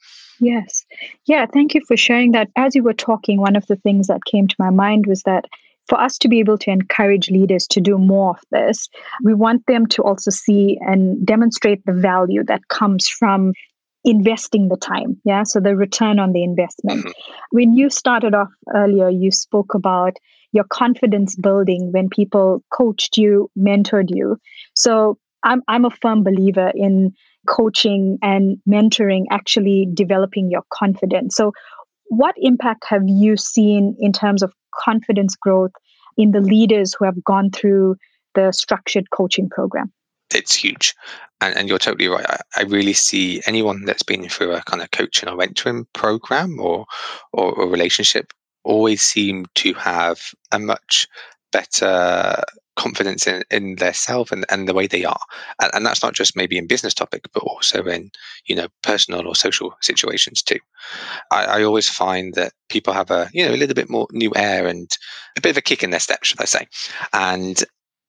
Yes. 0.41 0.85
Yeah. 1.27 1.47
Thank 1.47 1.75
you 1.75 1.83
for 1.87 1.97
sharing 1.97 2.33
that. 2.33 2.49
As 2.57 2.75
you 2.75 2.83
were 2.83 2.95
talking, 2.95 3.41
one 3.41 3.57
of 3.57 3.67
the 3.67 3.77
things 3.77 4.07
that 4.07 4.25
came 4.25 4.47
to 4.47 4.57
my 4.59 4.71
mind 4.71 5.07
was 5.07 5.23
that 5.23 5.47
for 5.88 6.01
us 6.01 6.18
to 6.18 6.29
be 6.29 6.38
able 6.40 6.59
to 6.59 6.70
encourage 6.70 7.31
leaders 7.31 7.66
to 7.68 7.81
do 7.81 7.98
more 7.98 8.31
of 8.31 8.40
this, 8.51 8.88
we 9.22 9.35
want 9.35 9.66
them 9.66 9.87
to 9.87 10.03
also 10.03 10.31
see 10.31 10.79
and 10.81 11.24
demonstrate 11.27 11.85
the 11.87 11.92
value 11.92 12.44
that 12.44 12.68
comes 12.68 13.09
from 13.09 13.53
investing 14.05 14.68
the 14.68 14.77
time. 14.77 15.20
Yeah. 15.24 15.42
So 15.42 15.61
the 15.61 15.77
return 15.77 16.18
on 16.18 16.33
the 16.33 16.42
investment. 16.42 17.01
Mm-hmm. 17.01 17.11
When 17.51 17.74
you 17.74 17.90
started 17.90 18.35
off 18.35 18.48
earlier, 18.74 19.09
you 19.09 19.31
spoke 19.31 19.74
about 19.74 20.16
your 20.53 20.64
confidence 20.64 21.37
building 21.37 21.92
when 21.92 22.09
people 22.09 22.62
coached 22.72 23.18
you, 23.18 23.51
mentored 23.59 24.09
you. 24.09 24.38
So 24.74 25.18
I'm, 25.44 25.62
I'm 25.68 25.85
a 25.85 25.90
firm 25.90 26.22
believer 26.22 26.72
in 26.74 27.12
coaching 27.46 28.18
and 28.22 28.59
mentoring 28.68 29.24
actually 29.31 29.88
developing 29.92 30.51
your 30.51 30.62
confidence. 30.72 31.37
So, 31.37 31.53
what 32.09 32.35
impact 32.38 32.85
have 32.88 33.03
you 33.07 33.37
seen 33.37 33.97
in 33.99 34.12
terms 34.12 34.42
of 34.42 34.53
confidence 34.75 35.37
growth 35.37 35.73
in 36.16 36.33
the 36.33 36.40
leaders 36.40 36.94
who 36.94 37.05
have 37.05 37.23
gone 37.25 37.51
through 37.51 37.97
the 38.35 38.53
structured 38.53 39.11
coaching 39.11 39.49
program? 39.49 39.92
It's 40.35 40.55
huge. 40.55 40.94
And, 41.40 41.57
and 41.57 41.68
you're 41.68 41.79
totally 41.79 42.09
right. 42.09 42.27
I, 42.29 42.40
I, 42.57 42.62
really 42.64 42.92
see 42.92 43.40
anyone 43.47 43.85
that's 43.85 44.03
been 44.03 44.29
through 44.29 44.53
a 44.53 44.62
kind 44.62 44.83
of 44.83 44.90
coaching 44.90 45.29
or 45.29 45.37
mentoring 45.37 45.87
program 45.92 46.59
or, 46.61 46.85
or, 47.33 47.53
or 47.53 47.68
relationship 47.68 48.33
always 48.64 49.03
seem 49.03 49.47
to 49.55 49.73
have 49.75 50.21
a 50.53 50.59
much 50.59 51.07
better 51.53 52.42
confidence 52.79 53.27
in, 53.27 53.43
in 53.51 53.77
their 53.77 53.93
self 53.93 54.33
and, 54.33 54.47
and 54.51 54.67
the 54.67 54.73
way 54.73 54.87
they 54.87 55.05
are. 55.05 55.21
And, 55.61 55.71
and, 55.75 55.85
that's 55.85 56.03
not 56.03 56.14
just 56.14 56.37
maybe 56.37 56.57
in 56.57 56.67
business 56.67 56.95
topic, 56.95 57.27
but 57.35 57.43
also 57.43 57.85
in, 57.85 58.11
you 58.47 58.55
know, 58.55 58.69
personal 58.83 59.27
or 59.27 59.35
social 59.35 59.75
situations 59.81 60.43
too. 60.43 60.61
I, 61.31 61.45
I 61.45 61.62
always 61.64 61.88
find 61.88 62.35
that 62.35 62.53
people 62.71 62.95
have 62.95 63.11
a, 63.11 63.29
you 63.33 63.45
know, 63.45 63.53
a 63.53 63.57
little 63.59 63.75
bit 63.75 63.91
more 63.91 64.07
new 64.12 64.33
air 64.37 64.67
and 64.67 64.88
a 65.37 65.41
bit 65.41 65.51
of 65.51 65.57
a 65.57 65.62
kick 65.62 65.83
in 65.83 65.91
their 65.91 66.01
step, 66.01 66.25
should 66.25 66.41
I 66.41 66.47
say. 66.47 66.67
And 67.12 67.62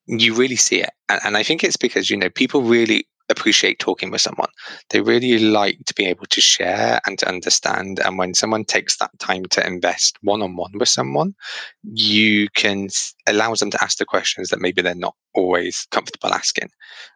you 0.05 0.35
really 0.35 0.55
see 0.55 0.81
it. 0.81 0.91
And, 1.09 1.19
and 1.25 1.37
I 1.37 1.43
think 1.43 1.63
it's 1.63 1.77
because, 1.77 2.09
you 2.09 2.17
know, 2.17 2.29
people 2.29 2.61
really 2.61 3.07
appreciate 3.29 3.79
talking 3.79 4.11
with 4.11 4.21
someone. 4.21 4.49
They 4.89 5.01
really 5.01 5.39
like 5.39 5.77
to 5.85 5.93
be 5.93 6.05
able 6.05 6.25
to 6.25 6.41
share 6.41 6.99
and 7.05 7.17
to 7.19 7.27
understand. 7.27 7.99
And 7.99 8.17
when 8.17 8.33
someone 8.33 8.65
takes 8.65 8.97
that 8.97 9.17
time 9.19 9.45
to 9.45 9.65
invest 9.65 10.17
one 10.21 10.41
on 10.41 10.55
one 10.55 10.71
with 10.73 10.89
someone, 10.89 11.35
you 11.83 12.49
can 12.55 12.89
allow 13.27 13.53
them 13.53 13.71
to 13.71 13.83
ask 13.83 13.97
the 13.97 14.05
questions 14.05 14.49
that 14.49 14.61
maybe 14.61 14.81
they're 14.81 14.95
not 14.95 15.15
always 15.35 15.87
comfortable 15.91 16.33
asking. 16.33 16.69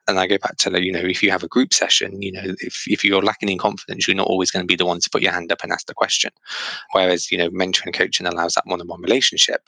And 0.08 0.20
I 0.20 0.28
go 0.28 0.38
back 0.38 0.58
to 0.58 0.70
the, 0.70 0.84
you 0.84 0.92
know, 0.92 1.00
if 1.00 1.24
you 1.24 1.32
have 1.32 1.44
a 1.44 1.48
group 1.48 1.74
session, 1.74 2.22
you 2.22 2.32
know, 2.32 2.54
if, 2.60 2.84
if 2.88 3.04
you're 3.04 3.22
lacking 3.22 3.50
in 3.50 3.58
confidence, 3.58 4.08
you're 4.08 4.16
not 4.16 4.28
always 4.28 4.52
going 4.52 4.64
to 4.64 4.72
be 4.72 4.76
the 4.76 4.86
one 4.86 5.00
to 5.00 5.10
put 5.10 5.22
your 5.22 5.32
hand 5.32 5.52
up 5.52 5.64
and 5.64 5.72
ask 5.72 5.88
the 5.88 5.94
question. 5.94 6.32
Whereas, 6.92 7.32
you 7.32 7.38
know, 7.38 7.50
mentoring 7.50 7.94
coaching 7.94 8.28
allows 8.28 8.54
that 8.54 8.68
one 8.68 8.82
on 8.82 8.88
one 8.88 9.02
relationship. 9.02 9.62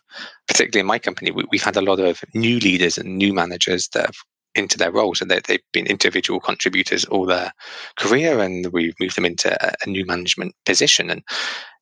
Particularly 0.48 0.82
in 0.82 0.88
my 0.88 1.00
company, 1.00 1.32
we, 1.32 1.46
we've 1.52 1.64
had 1.64 1.78
a 1.78 1.82
lot 1.82 2.00
of 2.00 2.24
new 2.34 2.60
leaders 2.60 2.98
and 2.98 3.18
new 3.18 3.34
managers 3.34 3.88
that 3.90 4.06
have 4.06 4.16
into 4.56 4.78
their 4.78 4.92
roles 4.92 5.22
and 5.22 5.30
they, 5.30 5.42
they've 5.48 5.60
been 5.74 5.88
individual 5.88 6.40
contributors 6.40 7.06
all 7.06 7.26
their 7.26 7.52
career 7.98 8.40
and 8.40 8.68
we've 8.72 8.96
moved 9.00 9.16
them 9.16 9.26
into 9.26 9.56
a 9.62 9.90
new 9.90 10.06
management 10.06 10.56
position. 10.66 11.10
And 11.10 11.24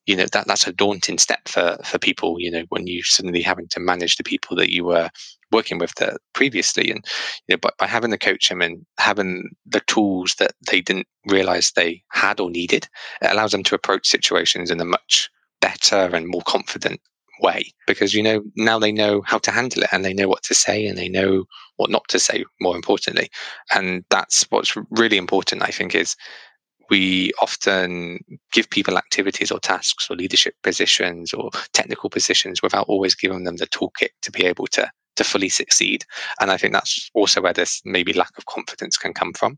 you 0.06 0.16
know 0.18 0.26
that 0.34 0.48
that's 0.48 0.68
a 0.68 0.74
daunting 0.74 1.18
step 1.18 1.48
for 1.48 1.78
for 1.84 1.98
people 1.98 2.36
you 2.38 2.52
know 2.52 2.64
when 2.70 2.88
you 2.88 3.02
suddenly 3.04 3.42
having 3.42 3.68
to 3.70 3.80
manage 3.80 4.18
the 4.18 4.24
people 4.24 4.56
that 4.58 4.70
you 4.70 4.84
were 4.84 5.10
working 5.52 5.78
with 5.78 5.94
the, 5.96 6.18
previously. 6.34 6.90
And 6.92 7.06
you 7.48 7.54
know 7.54 7.58
by, 7.58 7.70
by 7.80 7.88
having 7.88 8.10
the 8.10 8.18
coach 8.18 8.50
them 8.50 8.62
and 8.62 8.86
having 8.98 9.52
the 9.66 9.82
tools 9.88 10.36
that 10.40 10.52
they 10.70 10.82
didn't 10.82 11.08
realize 11.28 11.72
they 11.72 12.04
had 12.12 12.40
or 12.40 12.50
needed 12.50 12.88
it 13.22 13.32
allows 13.32 13.52
them 13.52 13.64
to 13.64 13.76
approach 13.76 14.08
situations 14.08 14.72
in 14.72 14.82
a 14.82 14.86
much 14.86 15.30
better 15.62 16.14
and 16.14 16.28
more 16.28 16.42
confident 16.46 17.00
way 17.42 17.72
because 17.88 18.14
you 18.14 18.22
know 18.22 18.42
now 18.56 18.78
they 18.78 18.92
know 18.92 19.22
how 19.26 19.38
to 19.38 19.52
handle 19.52 19.84
it 19.84 19.90
and 19.92 20.06
they 20.06 20.14
know 20.14 20.28
what 20.28 20.44
to 20.44 20.54
say 20.54 20.86
and 20.86 20.98
they 20.98 21.10
know 21.10 21.46
what 21.78 21.90
not 21.90 22.08
to 22.08 22.20
say 22.20 22.44
more 22.62 22.76
importantly 22.76 23.30
and 23.74 24.04
that's 24.10 24.44
what's 24.50 24.76
really 24.92 25.18
important 25.18 25.64
i 25.64 25.72
think 25.72 25.96
is 25.96 26.16
we 26.90 27.32
often 27.42 28.20
give 28.52 28.70
people 28.70 28.98
activities 28.98 29.52
or 29.52 29.60
tasks 29.60 30.10
or 30.10 30.16
leadership 30.16 30.54
positions 30.64 31.34
or 31.34 31.50
technical 31.74 32.10
positions 32.10 32.62
without 32.62 32.88
always 32.88 33.16
giving 33.16 33.46
them 33.46 33.56
the 33.56 33.68
toolkit 33.68 34.10
to 34.22 34.32
be 34.32 34.46
able 34.46 34.68
to 34.68 34.90
to 35.16 35.24
fully 35.24 35.50
succeed. 35.50 36.06
And 36.40 36.52
I 36.52 36.58
think 36.58 36.74
that's 36.74 37.10
also 37.14 37.42
where 37.42 37.54
this 37.54 37.82
maybe 37.86 38.14
lack 38.14 38.38
of 38.38 38.46
confidence 38.46 38.98
can 38.98 39.14
come 39.14 39.34
from. 39.34 39.58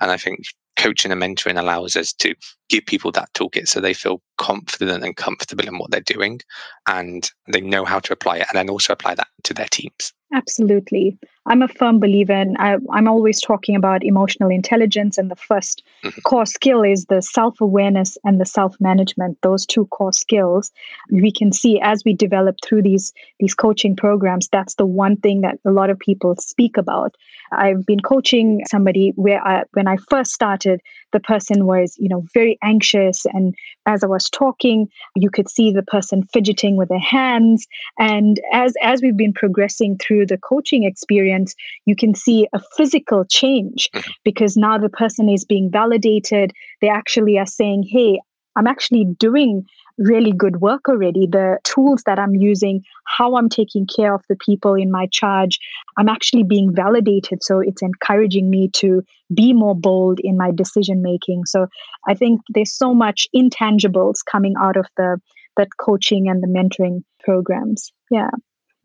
And 0.00 0.10
I 0.10 0.16
think 0.16 0.40
coaching 0.76 1.12
and 1.12 1.20
mentoring 1.20 1.58
allows 1.58 1.96
us 1.96 2.12
to 2.12 2.34
give 2.68 2.84
people 2.86 3.10
that 3.12 3.32
toolkit 3.34 3.68
so 3.68 3.80
they 3.80 3.94
feel 3.94 4.20
confident 4.38 5.04
and 5.04 5.16
comfortable 5.16 5.66
in 5.66 5.78
what 5.78 5.90
they're 5.90 6.00
doing 6.00 6.40
and 6.88 7.30
they 7.52 7.60
know 7.60 7.84
how 7.84 7.98
to 7.98 8.12
apply 8.12 8.36
it 8.38 8.46
and 8.50 8.56
then 8.56 8.70
also 8.70 8.92
apply 8.92 9.14
that 9.14 9.28
to 9.44 9.54
their 9.54 9.68
teams. 9.70 10.12
Absolutely. 10.34 11.16
I'm 11.48 11.62
a 11.62 11.68
firm 11.68 12.00
believer 12.00 12.32
and 12.32 12.56
I, 12.58 12.76
am 12.96 13.06
always 13.06 13.40
talking 13.40 13.76
about 13.76 14.02
emotional 14.04 14.50
intelligence. 14.50 15.16
And 15.16 15.30
the 15.30 15.36
1st 15.36 15.82
mm-hmm. 16.04 16.20
core 16.22 16.46
skill 16.46 16.82
is 16.82 17.06
the 17.06 17.22
self 17.22 17.60
awareness 17.60 18.18
and 18.24 18.40
the 18.40 18.46
self 18.46 18.74
management, 18.80 19.38
those 19.42 19.64
two 19.64 19.86
core 19.86 20.12
skills. 20.12 20.72
We 21.10 21.30
can 21.30 21.52
see 21.52 21.80
as 21.80 22.02
we 22.04 22.14
develop 22.14 22.56
through 22.64 22.82
these, 22.82 23.12
these 23.38 23.54
coaching 23.54 23.94
programs, 23.94 24.48
that's 24.48 24.74
the 24.74 24.86
one 24.86 25.16
thing 25.16 25.42
that 25.42 25.58
a 25.64 25.70
lot 25.70 25.90
of 25.90 25.98
people 25.98 26.34
speak 26.40 26.76
about. 26.76 27.14
I've 27.52 27.86
been 27.86 28.00
coaching 28.00 28.64
somebody 28.68 29.12
where 29.14 29.40
I, 29.40 29.62
when 29.74 29.86
I 29.86 29.98
first 30.10 30.32
started, 30.32 30.80
the 31.12 31.20
person 31.20 31.66
was, 31.66 31.96
you 31.98 32.08
know, 32.08 32.24
very 32.34 32.58
anxious. 32.62 33.24
And 33.26 33.54
as 33.86 34.02
I 34.02 34.08
was 34.08 34.28
talking, 34.28 34.88
you 35.14 35.30
could 35.30 35.48
see 35.48 35.70
the 35.70 35.84
person 35.84 36.24
fidgeting 36.32 36.76
with 36.76 36.88
their 36.88 36.98
hands. 36.98 37.66
And 38.00 38.40
as, 38.52 38.74
as 38.82 39.00
we've 39.00 39.16
been 39.16 39.32
progressing 39.32 39.98
through 39.98 40.15
the 40.24 40.38
coaching 40.38 40.84
experience, 40.84 41.54
you 41.84 41.96
can 41.96 42.14
see 42.14 42.46
a 42.52 42.60
physical 42.76 43.24
change 43.24 43.90
mm-hmm. 43.94 44.10
because 44.24 44.56
now 44.56 44.78
the 44.78 44.88
person 44.88 45.28
is 45.28 45.44
being 45.44 45.70
validated. 45.70 46.52
They 46.80 46.88
actually 46.88 47.38
are 47.38 47.46
saying, 47.46 47.84
hey, 47.90 48.20
I'm 48.56 48.66
actually 48.66 49.04
doing 49.18 49.66
really 49.98 50.32
good 50.32 50.60
work 50.60 50.88
already. 50.88 51.26
The 51.26 51.58
tools 51.64 52.02
that 52.06 52.18
I'm 52.18 52.34
using, 52.34 52.82
how 53.06 53.36
I'm 53.36 53.48
taking 53.48 53.86
care 53.86 54.14
of 54.14 54.22
the 54.28 54.36
people 54.36 54.74
in 54.74 54.90
my 54.90 55.06
charge, 55.10 55.58
I'm 55.96 56.08
actually 56.08 56.42
being 56.42 56.74
validated. 56.74 57.42
So 57.42 57.60
it's 57.60 57.82
encouraging 57.82 58.50
me 58.50 58.70
to 58.74 59.02
be 59.34 59.52
more 59.52 59.74
bold 59.74 60.20
in 60.20 60.36
my 60.36 60.50
decision 60.52 61.02
making. 61.02 61.46
So 61.46 61.66
I 62.06 62.14
think 62.14 62.40
there's 62.50 62.72
so 62.72 62.94
much 62.94 63.26
intangibles 63.34 64.16
coming 64.30 64.54
out 64.60 64.76
of 64.76 64.86
the 64.96 65.18
that 65.56 65.68
coaching 65.80 66.28
and 66.28 66.42
the 66.42 66.46
mentoring 66.46 67.02
programs. 67.20 67.90
Yeah. 68.10 68.30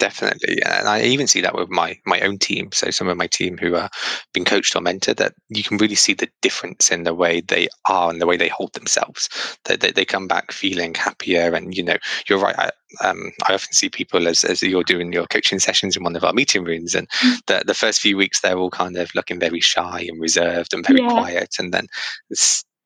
Definitely 0.01 0.59
and 0.63 0.87
i 0.87 0.99
even 1.03 1.27
see 1.27 1.41
that 1.41 1.53
with 1.53 1.69
my 1.69 1.95
my 2.07 2.19
own 2.21 2.39
team 2.39 2.71
so 2.73 2.89
some 2.89 3.07
of 3.07 3.15
my 3.17 3.27
team 3.27 3.55
who 3.55 3.75
are 3.75 3.87
being 4.33 4.43
coached 4.43 4.75
or 4.75 4.81
mentored 4.81 5.17
that 5.17 5.35
you 5.49 5.61
can 5.61 5.77
really 5.77 5.93
see 5.93 6.15
the 6.15 6.27
difference 6.41 6.89
in 6.89 7.03
the 7.03 7.13
way 7.13 7.39
they 7.39 7.67
are 7.85 8.09
and 8.09 8.19
the 8.19 8.25
way 8.25 8.35
they 8.35 8.47
hold 8.47 8.73
themselves 8.73 9.29
that 9.65 9.79
they, 9.79 9.91
they, 9.91 10.03
come 10.03 10.27
back 10.27 10.51
feeling 10.51 10.95
happier 10.95 11.53
and 11.53 11.77
you 11.77 11.83
know 11.83 11.97
you're 12.27 12.39
right 12.39 12.57
I, 12.57 12.71
um, 13.07 13.31
I 13.47 13.53
often 13.53 13.73
see 13.73 13.89
people 13.89 14.27
as, 14.27 14.43
as 14.43 14.63
you're 14.63 14.83
doing 14.83 15.13
your 15.13 15.27
coaching 15.27 15.59
sessions 15.59 15.95
in 15.95 16.03
one 16.03 16.15
of 16.15 16.23
our 16.23 16.33
meeting 16.33 16.63
rooms 16.63 16.95
and 16.95 17.07
mm. 17.09 17.37
the, 17.45 17.63
the 17.67 17.75
first 17.75 18.01
few 18.01 18.17
weeks 18.17 18.41
they're 18.41 18.57
all 18.57 18.71
kind 18.71 18.97
of 18.97 19.13
looking 19.13 19.39
very 19.39 19.59
shy 19.59 20.07
and 20.09 20.19
reserved 20.19 20.73
and 20.73 20.85
very 20.85 21.01
yeah. 21.01 21.09
quiet 21.09 21.55
and 21.59 21.71
then 21.71 21.85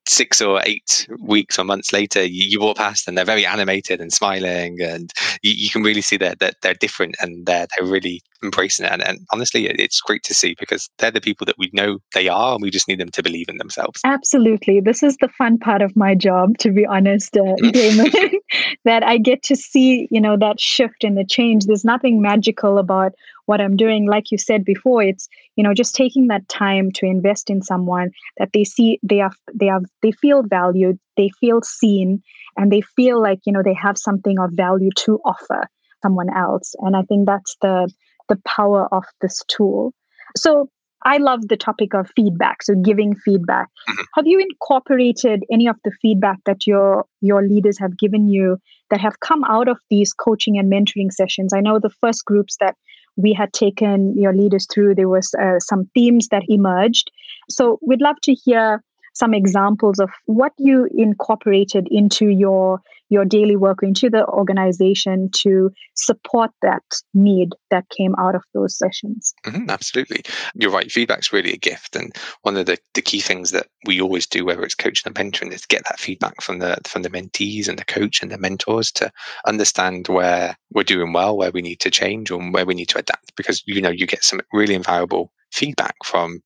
six 0.07 0.41
or 0.41 0.61
eight 0.65 1.07
weeks 1.19 1.57
or 1.57 1.63
months 1.63 1.91
later, 1.91 2.23
you, 2.23 2.45
you, 2.45 2.59
walk 2.59 2.77
past 2.77 3.07
and 3.07 3.17
they're 3.17 3.25
very 3.25 3.45
animated 3.45 3.99
and 3.99 4.13
smiling, 4.13 4.81
and 4.81 5.11
you, 5.41 5.53
you 5.55 5.69
can 5.69 5.83
really 5.83 6.01
see 6.01 6.17
that, 6.17 6.39
that 6.39 6.55
they're 6.61 6.73
different 6.75 7.15
and 7.21 7.45
they're 7.45 7.67
they're 7.77 7.87
really 7.87 8.21
embracing 8.45 8.85
it. 8.85 8.91
And, 8.91 9.03
and 9.03 9.19
honestly, 9.31 9.67
it's 9.67 10.01
great 10.01 10.23
to 10.23 10.33
see 10.33 10.55
because 10.59 10.89
they're 10.97 11.11
the 11.11 11.21
people 11.21 11.45
that 11.45 11.57
we 11.57 11.69
know 11.73 11.99
they 12.13 12.27
are, 12.27 12.53
and 12.53 12.61
we 12.61 12.71
just 12.71 12.87
need 12.87 12.99
them 12.99 13.11
to 13.11 13.23
believe 13.23 13.49
in 13.49 13.57
themselves. 13.57 14.01
Absolutely, 14.05 14.79
this 14.79 15.03
is 15.03 15.17
the 15.17 15.29
fun 15.29 15.57
part 15.57 15.81
of 15.81 15.95
my 15.95 16.15
job, 16.15 16.57
to 16.59 16.71
be 16.71 16.85
honest, 16.85 17.35
uh, 17.37 17.55
Damon. 17.71 18.11
that 18.85 19.03
I 19.03 19.17
get 19.17 19.43
to 19.43 19.55
see, 19.55 20.07
you 20.11 20.21
know, 20.21 20.37
that 20.37 20.59
shift 20.59 21.03
and 21.03 21.17
the 21.17 21.25
change. 21.25 21.65
There's 21.65 21.85
nothing 21.85 22.21
magical 22.21 22.77
about 22.77 23.13
what 23.45 23.61
I'm 23.61 23.75
doing. 23.75 24.07
Like 24.07 24.31
you 24.31 24.37
said 24.37 24.63
before, 24.65 25.03
it's 25.03 25.27
you 25.55 25.63
know 25.63 25.73
just 25.73 25.95
taking 25.95 26.27
that 26.27 26.47
time 26.49 26.91
to 26.93 27.05
invest 27.05 27.49
in 27.49 27.61
someone 27.61 28.11
that 28.37 28.49
they 28.53 28.63
see 28.63 28.99
they 29.03 29.21
are 29.21 29.31
they 29.53 29.69
are 29.69 29.81
they 30.01 30.11
feel 30.11 30.43
valued, 30.43 30.99
they 31.17 31.29
feel 31.39 31.61
seen, 31.61 32.21
and 32.57 32.71
they 32.71 32.81
feel 32.81 33.21
like 33.21 33.39
you 33.45 33.53
know 33.53 33.63
they 33.63 33.73
have 33.73 33.97
something 33.97 34.39
of 34.39 34.51
value 34.53 34.89
to 34.97 35.19
offer 35.25 35.67
someone 36.01 36.29
else. 36.35 36.75
And 36.79 36.95
I 36.95 37.01
think 37.03 37.25
that's 37.25 37.55
the 37.61 37.91
the 38.29 38.39
power 38.45 38.87
of 38.93 39.03
this 39.21 39.41
tool. 39.47 39.93
So 40.35 40.69
I 41.05 41.17
love 41.17 41.47
the 41.47 41.57
topic 41.57 41.93
of 41.93 42.09
feedback, 42.15 42.63
so 42.63 42.73
giving 42.73 43.15
feedback. 43.15 43.67
Mm-hmm. 43.87 44.03
Have 44.15 44.27
you 44.27 44.39
incorporated 44.39 45.43
any 45.51 45.67
of 45.67 45.75
the 45.83 45.91
feedback 46.01 46.39
that 46.45 46.65
your 46.65 47.05
your 47.21 47.47
leaders 47.47 47.77
have 47.79 47.97
given 47.97 48.27
you 48.27 48.57
that 48.89 49.01
have 49.01 49.19
come 49.19 49.43
out 49.43 49.67
of 49.67 49.77
these 49.89 50.13
coaching 50.13 50.57
and 50.57 50.71
mentoring 50.71 51.11
sessions? 51.11 51.53
I 51.53 51.61
know 51.61 51.79
the 51.79 51.93
first 52.01 52.25
groups 52.25 52.57
that 52.59 52.75
we 53.17 53.33
had 53.33 53.53
taken 53.53 54.17
your 54.17 54.33
leaders 54.33 54.67
through, 54.71 54.95
there 54.95 55.07
was 55.09 55.33
uh, 55.35 55.59
some 55.59 55.89
themes 55.93 56.27
that 56.29 56.43
emerged. 56.49 57.11
So 57.49 57.79
we'd 57.81 58.01
love 58.01 58.17
to 58.23 58.33
hear 58.33 58.83
some 59.13 59.33
examples 59.33 59.99
of 59.99 60.09
what 60.25 60.51
you 60.57 60.89
incorporated 60.93 61.87
into 61.89 62.27
your 62.27 62.81
your 63.09 63.25
daily 63.25 63.55
work 63.55 63.79
into 63.81 64.09
the 64.09 64.25
organization 64.27 65.29
to 65.31 65.71
support 65.93 66.51
that 66.61 66.83
need 67.13 67.49
that 67.69 67.85
came 67.95 68.15
out 68.17 68.35
of 68.35 68.43
those 68.53 68.77
sessions. 68.77 69.33
Mm-hmm, 69.45 69.69
absolutely. 69.69 70.23
You're 70.55 70.71
right 70.71 70.91
feedback's 70.91 71.33
really 71.33 71.53
a 71.53 71.57
gift 71.57 71.95
and 71.95 72.15
one 72.41 72.57
of 72.57 72.65
the, 72.65 72.77
the 72.93 73.01
key 73.01 73.19
things 73.19 73.51
that 73.51 73.67
we 73.85 74.01
always 74.01 74.25
do 74.25 74.45
whether 74.45 74.63
it's 74.63 74.75
coaching 74.75 75.03
and 75.05 75.15
mentoring 75.15 75.53
is 75.53 75.65
get 75.65 75.83
that 75.85 75.99
feedback 75.99 76.41
from 76.41 76.59
the 76.59 76.77
from 76.85 77.01
the 77.01 77.09
mentees 77.09 77.67
and 77.67 77.77
the 77.77 77.85
coach 77.85 78.21
and 78.21 78.31
the 78.31 78.37
mentors 78.37 78.91
to 78.91 79.11
understand 79.45 80.07
where 80.07 80.57
we're 80.71 80.83
doing 80.83 81.13
well 81.13 81.37
where 81.37 81.51
we 81.51 81.61
need 81.61 81.79
to 81.79 81.91
change 81.91 82.31
or 82.31 82.41
where 82.51 82.65
we 82.65 82.73
need 82.73 82.89
to 82.89 82.97
adapt 82.97 83.35
because 83.35 83.63
you 83.65 83.81
know 83.81 83.89
you 83.89 84.07
get 84.07 84.23
some 84.23 84.41
really 84.53 84.73
invaluable 84.75 85.31
feedback 85.51 85.95
from 86.03 86.41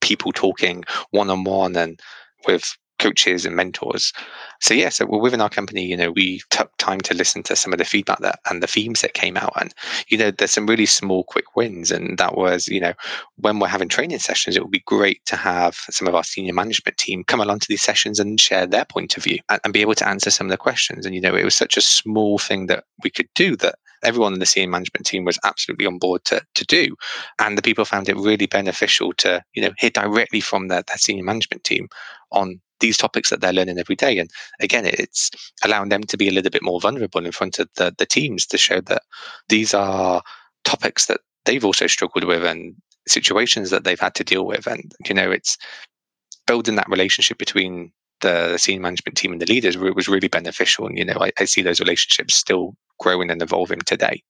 people 0.00 0.32
talking 0.32 0.84
one 1.10 1.30
on 1.30 1.44
one 1.44 1.76
and 1.76 2.00
with 2.46 2.76
coaches 2.98 3.44
and 3.44 3.56
mentors. 3.56 4.12
So 4.60 4.74
yeah, 4.74 4.88
so 4.88 5.06
within 5.06 5.40
our 5.40 5.48
company, 5.48 5.84
you 5.84 5.96
know, 5.96 6.10
we 6.10 6.40
took 6.50 6.76
time 6.78 7.00
to 7.02 7.14
listen 7.14 7.42
to 7.44 7.56
some 7.56 7.72
of 7.72 7.78
the 7.78 7.84
feedback 7.84 8.20
that 8.20 8.40
and 8.48 8.62
the 8.62 8.66
themes 8.66 9.02
that 9.02 9.14
came 9.14 9.36
out, 9.36 9.52
and 9.60 9.74
you 10.08 10.18
know, 10.18 10.30
there's 10.30 10.52
some 10.52 10.66
really 10.66 10.86
small, 10.86 11.24
quick 11.24 11.56
wins, 11.56 11.90
and 11.90 12.18
that 12.18 12.36
was, 12.36 12.68
you 12.68 12.80
know, 12.80 12.94
when 13.36 13.58
we're 13.58 13.68
having 13.68 13.88
training 13.88 14.18
sessions, 14.18 14.56
it 14.56 14.62
would 14.62 14.70
be 14.70 14.82
great 14.86 15.24
to 15.26 15.36
have 15.36 15.76
some 15.90 16.08
of 16.08 16.14
our 16.14 16.24
senior 16.24 16.54
management 16.54 16.96
team 16.96 17.24
come 17.24 17.40
along 17.40 17.60
to 17.60 17.68
these 17.68 17.82
sessions 17.82 18.18
and 18.18 18.40
share 18.40 18.66
their 18.66 18.84
point 18.84 19.16
of 19.16 19.24
view 19.24 19.38
and, 19.50 19.60
and 19.64 19.72
be 19.72 19.80
able 19.80 19.94
to 19.94 20.08
answer 20.08 20.30
some 20.30 20.46
of 20.46 20.50
the 20.50 20.56
questions. 20.56 21.06
And 21.06 21.14
you 21.14 21.20
know, 21.20 21.34
it 21.34 21.44
was 21.44 21.56
such 21.56 21.76
a 21.76 21.82
small 21.82 22.38
thing 22.38 22.66
that 22.66 22.84
we 23.02 23.10
could 23.10 23.28
do 23.34 23.56
that 23.56 23.76
everyone 24.04 24.32
in 24.32 24.38
the 24.40 24.46
senior 24.46 24.70
management 24.70 25.06
team 25.06 25.24
was 25.24 25.38
absolutely 25.44 25.86
on 25.86 25.98
board 25.98 26.24
to, 26.26 26.42
to 26.54 26.64
do. 26.64 26.96
And 27.38 27.56
the 27.56 27.62
people 27.62 27.84
found 27.84 28.08
it 28.08 28.16
really 28.16 28.46
beneficial 28.46 29.12
to, 29.14 29.42
you 29.54 29.62
know, 29.62 29.72
hear 29.78 29.90
directly 29.90 30.40
from 30.40 30.68
their, 30.68 30.82
their 30.82 30.98
senior 30.98 31.24
management 31.24 31.64
team 31.64 31.88
on 32.32 32.60
these 32.80 32.96
topics 32.96 33.30
that 33.30 33.40
they're 33.40 33.52
learning 33.52 33.78
every 33.78 33.96
day. 33.96 34.18
And 34.18 34.30
again, 34.60 34.84
it's 34.84 35.30
allowing 35.64 35.88
them 35.88 36.02
to 36.04 36.16
be 36.16 36.28
a 36.28 36.32
little 36.32 36.50
bit 36.50 36.62
more 36.62 36.80
vulnerable 36.80 37.24
in 37.24 37.32
front 37.32 37.58
of 37.58 37.68
the, 37.76 37.94
the 37.96 38.06
teams 38.06 38.46
to 38.46 38.58
show 38.58 38.80
that 38.82 39.02
these 39.48 39.72
are 39.74 40.22
topics 40.64 41.06
that 41.06 41.20
they've 41.44 41.64
also 41.64 41.86
struggled 41.86 42.24
with 42.24 42.44
and 42.44 42.74
situations 43.08 43.70
that 43.70 43.84
they've 43.84 44.00
had 44.00 44.14
to 44.16 44.24
deal 44.24 44.44
with. 44.44 44.66
And, 44.66 44.92
you 45.06 45.14
know, 45.14 45.30
it's 45.30 45.56
building 46.46 46.76
that 46.76 46.88
relationship 46.88 47.38
between 47.38 47.92
the 48.20 48.56
senior 48.58 48.80
management 48.80 49.16
team 49.16 49.32
and 49.32 49.40
the 49.40 49.46
leaders 49.46 49.76
was 49.76 50.08
really 50.08 50.28
beneficial. 50.28 50.86
And, 50.86 50.98
you 50.98 51.04
know, 51.04 51.18
I, 51.20 51.32
I 51.38 51.44
see 51.44 51.62
those 51.62 51.80
relationships 51.80 52.34
still 52.34 52.74
growing 52.98 53.30
and 53.30 53.42
evolving 53.42 53.80
today 53.80 54.22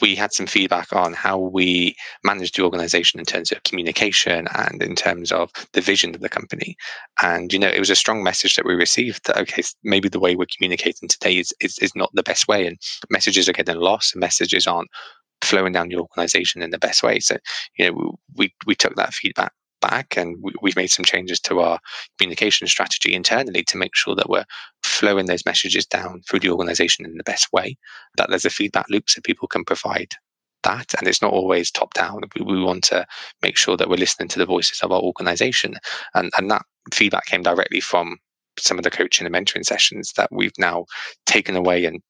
we 0.00 0.14
had 0.14 0.32
some 0.32 0.46
feedback 0.46 0.92
on 0.92 1.12
how 1.12 1.38
we 1.38 1.96
managed 2.24 2.56
the 2.56 2.64
organization 2.64 3.20
in 3.20 3.26
terms 3.26 3.52
of 3.52 3.62
communication 3.62 4.48
and 4.54 4.82
in 4.82 4.96
terms 4.96 5.30
of 5.30 5.50
the 5.72 5.80
vision 5.80 6.14
of 6.14 6.20
the 6.20 6.28
company. 6.28 6.76
And, 7.22 7.52
you 7.52 7.58
know, 7.58 7.68
it 7.68 7.78
was 7.78 7.90
a 7.90 7.96
strong 7.96 8.22
message 8.22 8.56
that 8.56 8.66
we 8.66 8.74
received 8.74 9.26
that, 9.26 9.38
okay, 9.38 9.62
maybe 9.82 10.08
the 10.08 10.20
way 10.20 10.34
we're 10.34 10.46
communicating 10.46 11.08
today 11.08 11.38
is, 11.38 11.52
is, 11.60 11.78
is 11.78 11.94
not 11.94 12.10
the 12.14 12.22
best 12.22 12.48
way 12.48 12.66
and 12.66 12.78
messages 13.10 13.48
are 13.48 13.52
getting 13.52 13.76
lost 13.76 14.14
and 14.14 14.20
messages 14.20 14.66
aren't 14.66 14.90
flowing 15.42 15.72
down 15.72 15.88
the 15.88 15.96
organization 15.96 16.62
in 16.62 16.70
the 16.70 16.78
best 16.78 17.02
way. 17.02 17.20
So, 17.20 17.36
you 17.78 17.90
know, 17.90 18.18
we, 18.34 18.52
we 18.66 18.74
took 18.74 18.96
that 18.96 19.14
feedback 19.14 19.52
back 19.88 20.16
and 20.16 20.36
we, 20.40 20.70
have 20.70 20.76
made 20.76 20.90
some 20.90 21.04
changes 21.04 21.38
to 21.40 21.60
our 21.60 21.78
communication 22.18 22.66
strategy 22.66 23.14
internally 23.14 23.62
to 23.64 23.76
make 23.76 23.94
sure 23.94 24.14
that 24.14 24.30
we're 24.30 24.44
flowing 24.82 25.26
those 25.26 25.44
messages 25.44 25.86
down 25.86 26.22
through 26.22 26.40
the 26.40 26.50
organization 26.50 27.04
in 27.04 27.16
the 27.16 27.24
best 27.24 27.52
way 27.52 27.76
that 28.16 28.30
there's 28.30 28.44
a 28.44 28.50
feedback 28.50 28.86
loop 28.88 29.08
so 29.08 29.20
people 29.22 29.48
can 29.48 29.64
provide 29.64 30.12
that 30.62 30.94
and 30.98 31.06
it's 31.06 31.20
not 31.20 31.32
always 31.32 31.70
top 31.70 31.92
down. 31.94 32.22
We, 32.34 32.44
we 32.44 32.62
want 32.62 32.84
to 32.84 33.06
make 33.42 33.56
sure 33.56 33.76
that 33.76 33.88
we're 33.88 33.96
listening 33.96 34.28
to 34.28 34.38
the 34.38 34.46
voices 34.46 34.80
of 34.80 34.90
our 34.92 35.00
organization 35.00 35.76
and, 36.14 36.30
and 36.38 36.50
that 36.50 36.62
feedback 36.92 37.26
came 37.26 37.42
directly 37.42 37.80
from 37.80 38.16
some 38.58 38.78
of 38.78 38.84
the 38.84 38.90
coaching 38.90 39.26
and 39.26 39.34
mentoring 39.34 39.64
sessions 39.64 40.12
that 40.16 40.30
we've 40.32 40.58
now 40.58 40.86
taken 41.26 41.56
away 41.56 41.84
and 41.84 42.00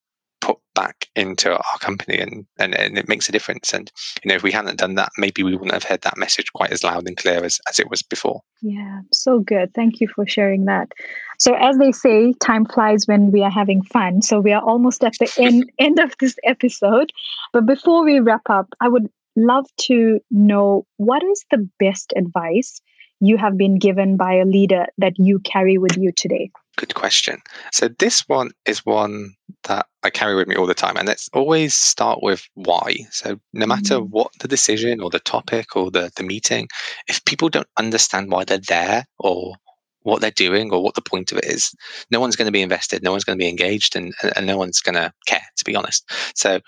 put 0.45 0.59
back 0.75 1.09
into 1.17 1.51
our 1.51 1.79
company 1.81 2.19
and, 2.19 2.45
and, 2.59 2.75
and 2.75 2.99
it 2.99 3.09
makes 3.09 3.29
a 3.29 3.33
difference. 3.33 3.73
And, 3.73 3.91
you 4.23 4.29
know, 4.29 4.35
if 4.35 4.43
we 4.43 4.53
hadn't 4.53 4.79
done 4.79 4.95
that, 4.97 5.09
maybe 5.17 5.43
we 5.43 5.53
wouldn't 5.53 5.73
have 5.73 5.85
heard 5.85 6.03
that 6.03 6.19
message 6.19 6.53
quite 6.53 6.71
as 6.71 6.85
loud 6.85 7.09
and 7.09 7.17
clear 7.17 7.43
as, 7.43 7.59
as 7.67 7.79
it 7.79 7.89
was 7.89 8.03
before. 8.03 8.43
Yeah, 8.61 9.01
so 9.11 9.39
good. 9.39 9.73
Thank 9.73 10.01
you 10.01 10.09
for 10.09 10.27
sharing 10.27 10.67
that. 10.67 10.93
So 11.39 11.55
as 11.55 11.79
they 11.79 11.93
say, 11.93 12.35
time 12.41 12.67
flies 12.67 13.07
when 13.07 13.33
we 13.33 13.43
are 13.43 13.51
having 13.51 13.83
fun. 13.83 14.21
So 14.21 14.39
we 14.39 14.53
are 14.53 14.63
almost 14.63 15.03
at 15.03 15.15
the 15.19 15.33
end, 15.39 15.71
end 15.79 15.99
of 15.99 16.15
this 16.21 16.37
episode. 16.45 17.11
But 17.55 17.65
before 17.65 18.05
we 18.05 18.21
wrap 18.21 18.51
up, 18.51 18.69
I 18.83 18.89
would 18.89 19.09
love 19.37 19.67
to 19.87 20.21
know 20.31 20.87
what 20.99 21.23
is 21.23 21.43
the 21.51 21.67
best 21.79 22.13
advice 22.17 22.83
you 23.21 23.39
have 23.39 23.57
been 23.57 23.79
given 23.79 24.19
by 24.19 24.35
a 24.35 24.45
leader 24.45 24.87
that 24.99 25.19
you 25.19 25.39
carry 25.39 25.79
with 25.79 25.97
you 25.97 26.13
today? 26.13 26.51
Good 26.77 26.95
question. 26.95 27.41
So 27.73 27.89
this 27.89 28.29
one 28.29 28.51
is 28.67 28.85
one 28.85 29.35
that 29.65 29.87
I 30.03 30.11
carry 30.11 30.35
with 30.35 30.49
me 30.49 30.57
all 30.57 30.67
the 30.67 30.75
time, 30.75 30.97
and 30.97 31.07
let's 31.07 31.29
always 31.33 31.75
start 31.75 32.21
with 32.23 32.47
why. 32.55 32.97
So 33.11 33.39
no 33.53 33.67
matter 33.67 33.99
mm. 33.99 34.09
what 34.09 34.33
the 34.41 34.49
decision 34.49 35.01
or 35.01 35.11
the 35.11 35.21
topic 35.21 35.77
or 35.77 35.91
the, 35.91 36.11
the 36.17 36.25
meeting, 36.25 36.69
if 37.07 37.25
people 37.25 37.49
don't 37.49 37.69
understand 37.77 38.31
why 38.31 38.45
they're 38.45 38.59
there 38.59 39.07
or 39.19 39.55
what 40.01 40.21
they're 40.21 40.31
doing 40.31 40.73
or 40.73 40.83
what 40.83 40.95
the 40.95 41.03
point 41.03 41.33
of 41.33 41.39
it 41.39 41.47
is, 41.47 41.75
no 42.11 42.21
one's 42.21 42.37
going 42.37 42.47
to 42.47 42.53
be 42.53 42.63
invested, 42.63 43.03
no 43.03 43.13
one's 43.13 43.25
going 43.25 43.39
to 43.39 43.43
be 43.43 43.49
engaged, 43.49 43.95
and, 43.97 44.13
and 44.37 44.47
no 44.47 44.57
one's 44.57 44.81
going 44.81 44.97
to 44.97 45.13
care, 45.27 45.47
to 45.57 45.65
be 45.65 45.77
honest. 45.77 46.11
So 46.35 46.61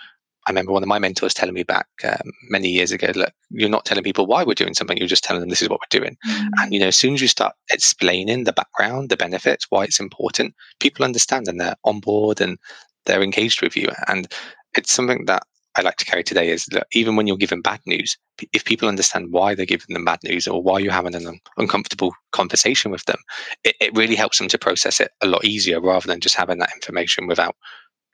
I 0.47 0.51
remember 0.51 0.73
one 0.73 0.83
of 0.83 0.89
my 0.89 0.99
mentors 0.99 1.35
telling 1.35 1.55
me 1.55 1.65
back 1.65 1.87
um, 2.05 2.31
many 2.49 2.69
years 2.69 2.93
ago, 2.93 3.11
look, 3.15 3.33
you're 3.51 3.69
not 3.69 3.85
telling 3.85 4.05
people 4.05 4.27
why 4.27 4.45
we're 4.45 4.55
doing 4.55 4.75
something, 4.75 4.97
you're 4.97 5.09
just 5.09 5.25
telling 5.25 5.41
them 5.41 5.49
this 5.49 5.63
is 5.63 5.69
what 5.69 5.81
we're 5.81 6.01
doing. 6.01 6.17
Mm. 6.27 6.49
And, 6.59 6.73
you 6.73 6.79
know, 6.79 6.87
as 6.87 6.97
soon 6.97 7.15
as 7.15 7.21
you 7.21 7.29
start 7.29 7.55
explaining 7.71 8.45
the 8.45 8.53
background, 8.53 9.09
the 9.09 9.17
benefits, 9.17 9.67
why 9.71 9.85
it's 9.85 9.99
important, 9.99 10.55
people 10.79 11.05
understand 11.05 11.49
and 11.49 11.61
they're 11.61 11.77
on 11.85 12.01
board 12.01 12.41
and 12.41 12.59
they're 13.07 13.23
engaged 13.23 13.61
with 13.61 13.77
you. 13.77 13.89
And 14.09 14.29
it's 14.77 14.93
something 14.93 15.25
that 15.25 15.43
I 15.77 15.83
like 15.83 15.97
to 15.97 16.05
carry 16.05 16.23
today 16.23 16.51
is 16.51 16.65
that 16.67 16.87
even 16.93 17.17
when 17.17 17.27
you're 17.27 17.37
given 17.37 17.61
bad 17.61 17.81
news, 17.85 18.17
if 18.53 18.65
people 18.65 18.89
understand 18.89 19.33
why 19.33 19.55
they're 19.55 19.67
giving 19.67 19.93
them 19.93 20.05
bad 20.05 20.21
news 20.25 20.49
or 20.49 20.63
why 20.63 20.79
you're 20.79 20.93
having 20.93 21.15
an 21.15 21.39
uncomfortable 21.59 22.15
conversation 22.33 22.91
with 22.91 23.05
them, 23.05 23.19
it, 23.65 23.77
it 23.81 23.97
really 23.97 24.15
helps 24.15 24.39
them 24.39 24.49
to 24.49 24.59
process 24.59 25.01
it 25.01 25.11
a 25.21 25.27
lot 25.27 25.45
easier 25.45 25.81
rather 25.81 26.07
than 26.07 26.21
just 26.21 26.35
having 26.35 26.59
that 26.59 26.73
information 26.75 27.27
without 27.27 27.57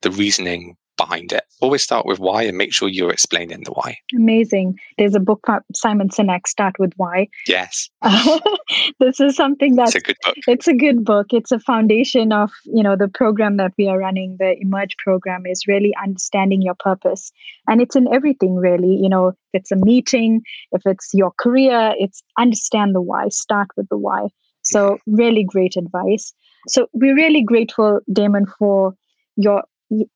the 0.01 0.11
reasoning 0.11 0.77
behind 0.97 1.33
it. 1.33 1.45
Always 1.61 1.83
start 1.83 2.07
with 2.07 2.19
why 2.19 2.43
and 2.43 2.57
make 2.57 2.73
sure 2.73 2.89
you're 2.89 3.13
explaining 3.13 3.63
the 3.65 3.73
why. 3.73 3.99
Amazing. 4.15 4.79
There's 4.99 5.15
a 5.15 5.21
book 5.21 5.41
from 5.45 5.61
Simon 5.75 6.09
Sinek, 6.09 6.47
Start 6.47 6.79
with 6.79 6.93
Why. 6.97 7.29
Yes. 7.47 7.89
this 9.01 9.21
is 9.21 9.37
something 9.37 9.75
that's 9.77 9.95
it's 9.95 10.05
a 10.05 10.07
good 10.07 10.17
book. 10.25 10.35
It's 10.47 10.69
a 10.69 10.75
good 10.75 11.05
book. 11.05 11.27
It's 11.33 11.53
a 11.53 11.59
foundation 11.59 12.33
of, 12.33 12.51
you 12.65 12.83
know, 12.83 12.97
the 12.97 13.09
program 13.09 13.57
that 13.57 13.73
we 13.79 13.89
are 13.89 13.99
running, 13.99 14.37
the 14.39 14.57
Emerge 14.61 14.97
program 14.99 15.47
is 15.47 15.67
really 15.67 15.95
understanding 16.03 16.63
your 16.63 16.77
purpose. 16.79 17.33
And 17.69 17.81
it's 17.81 17.97
in 17.97 18.13
everything 18.13 18.57
really, 18.57 18.97
you 18.97 19.09
know, 19.09 19.29
if 19.29 19.37
it's 19.53 19.73
a 19.73 19.77
meeting, 19.77 20.43
if 20.73 20.83
it's 20.85 21.11
your 21.13 21.33
career, 21.39 21.95
it's 21.99 22.23
understand 22.39 22.95
the 22.95 23.01
why, 23.01 23.29
start 23.29 23.69
with 23.77 23.89
the 23.89 23.99
why. 23.99 24.29
So 24.63 24.99
really 25.07 25.45
great 25.45 25.77
advice. 25.77 26.33
So 26.69 26.87
we're 26.93 27.17
really 27.17 27.43
grateful, 27.43 28.01
Damon, 28.13 28.47
for 28.59 28.95
your 29.37 29.65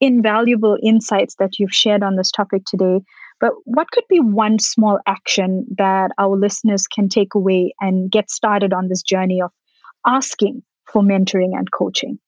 invaluable 0.01 0.77
insights 0.83 1.35
that 1.39 1.59
you've 1.59 1.75
shared 1.75 2.03
on 2.03 2.17
this 2.17 2.31
topic 2.31 2.63
today. 2.67 3.01
But 3.41 3.53
what 3.65 3.91
could 3.91 4.05
be 4.09 4.21
one 4.21 4.59
small 4.59 4.99
action 5.07 5.67
that 5.77 6.11
our 6.19 6.37
listeners 6.37 6.87
can 6.87 7.09
take 7.09 7.35
away 7.35 7.75
and 7.81 8.11
get 8.11 8.31
started 8.31 8.73
on 8.73 8.89
this 8.89 9.03
journey 9.03 9.41
of 9.43 9.51
asking 10.07 10.63
for 10.91 11.03
mentoring 11.03 11.53
and 11.55 11.71
coaching? 11.71 12.19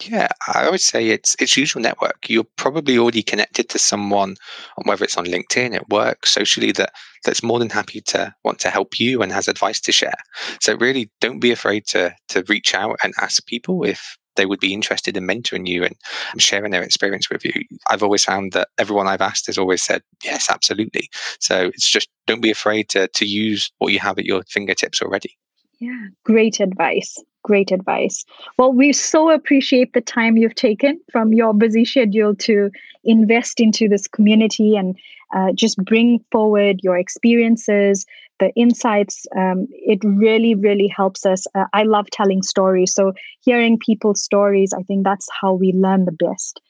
Yeah, 0.00 0.28
I 0.52 0.68
would 0.68 0.80
say 0.80 1.08
it's 1.08 1.36
it's 1.38 1.56
usual 1.56 1.82
network. 1.82 2.28
You're 2.28 2.46
probably 2.56 2.98
already 2.98 3.22
connected 3.22 3.68
to 3.68 3.78
someone, 3.78 4.36
whether 4.84 5.04
it's 5.04 5.16
on 5.16 5.26
LinkedIn, 5.26 5.76
at 5.76 5.88
work, 5.90 6.26
socially, 6.26 6.72
that 6.72 6.92
that's 7.24 7.42
more 7.42 7.60
than 7.60 7.70
happy 7.70 8.00
to 8.08 8.34
want 8.42 8.58
to 8.60 8.70
help 8.70 8.98
you 8.98 9.22
and 9.22 9.30
has 9.30 9.46
advice 9.46 9.80
to 9.82 9.92
share. 9.92 10.14
So 10.60 10.74
really, 10.76 11.10
don't 11.20 11.38
be 11.38 11.52
afraid 11.52 11.86
to 11.88 12.14
to 12.30 12.44
reach 12.48 12.74
out 12.74 12.96
and 13.04 13.14
ask 13.20 13.46
people 13.46 13.84
if 13.84 14.16
they 14.36 14.46
would 14.46 14.60
be 14.60 14.72
interested 14.72 15.16
in 15.16 15.26
mentoring 15.26 15.66
you 15.66 15.84
and 15.84 15.96
sharing 16.38 16.70
their 16.70 16.82
experience 16.82 17.28
with 17.30 17.44
you. 17.44 17.52
I've 17.88 18.02
always 18.02 18.24
found 18.24 18.52
that 18.52 18.68
everyone 18.78 19.06
I've 19.06 19.20
asked 19.20 19.46
has 19.46 19.58
always 19.58 19.82
said, 19.82 20.02
yes, 20.22 20.48
absolutely. 20.50 21.10
So 21.38 21.68
it's 21.68 21.88
just 21.88 22.08
don't 22.26 22.40
be 22.40 22.50
afraid 22.50 22.88
to, 22.90 23.08
to 23.08 23.26
use 23.26 23.70
what 23.78 23.92
you 23.92 23.98
have 23.98 24.18
at 24.18 24.24
your 24.24 24.42
fingertips 24.44 25.02
already. 25.02 25.36
Yeah, 25.78 26.06
great 26.24 26.60
advice. 26.60 27.18
Great 27.42 27.72
advice. 27.72 28.24
Well, 28.56 28.72
we 28.72 28.92
so 28.92 29.28
appreciate 29.28 29.94
the 29.94 30.00
time 30.00 30.36
you've 30.36 30.54
taken 30.54 31.00
from 31.10 31.32
your 31.32 31.52
busy 31.52 31.84
schedule 31.84 32.36
to 32.36 32.70
invest 33.02 33.58
into 33.58 33.88
this 33.88 34.06
community 34.06 34.76
and 34.76 34.96
uh, 35.34 35.50
just 35.52 35.76
bring 35.78 36.24
forward 36.30 36.78
your 36.84 36.96
experiences, 36.96 38.06
the 38.40 38.50
insights. 38.56 39.26
Um, 39.36 39.66
it 39.70 40.00
really, 40.02 40.54
really 40.54 40.88
helps 40.88 41.24
us. 41.26 41.46
Uh, 41.54 41.64
I 41.72 41.84
love 41.84 42.06
telling 42.10 42.42
stories. 42.42 42.94
So, 42.94 43.12
hearing 43.40 43.78
people's 43.78 44.22
stories, 44.22 44.72
I 44.72 44.82
think 44.82 45.04
that's 45.04 45.28
how 45.40 45.54
we 45.54 45.72
learn 45.72 46.04
the 46.04 46.12
best. 46.12 46.60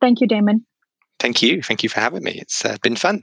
Thank 0.00 0.20
you, 0.20 0.26
Damon. 0.26 0.66
Thank 1.18 1.42
you. 1.42 1.62
Thank 1.62 1.82
you 1.82 1.88
for 1.88 2.00
having 2.00 2.24
me. 2.24 2.32
It's 2.32 2.64
uh, 2.64 2.76
been 2.82 2.96
fun. 2.96 3.22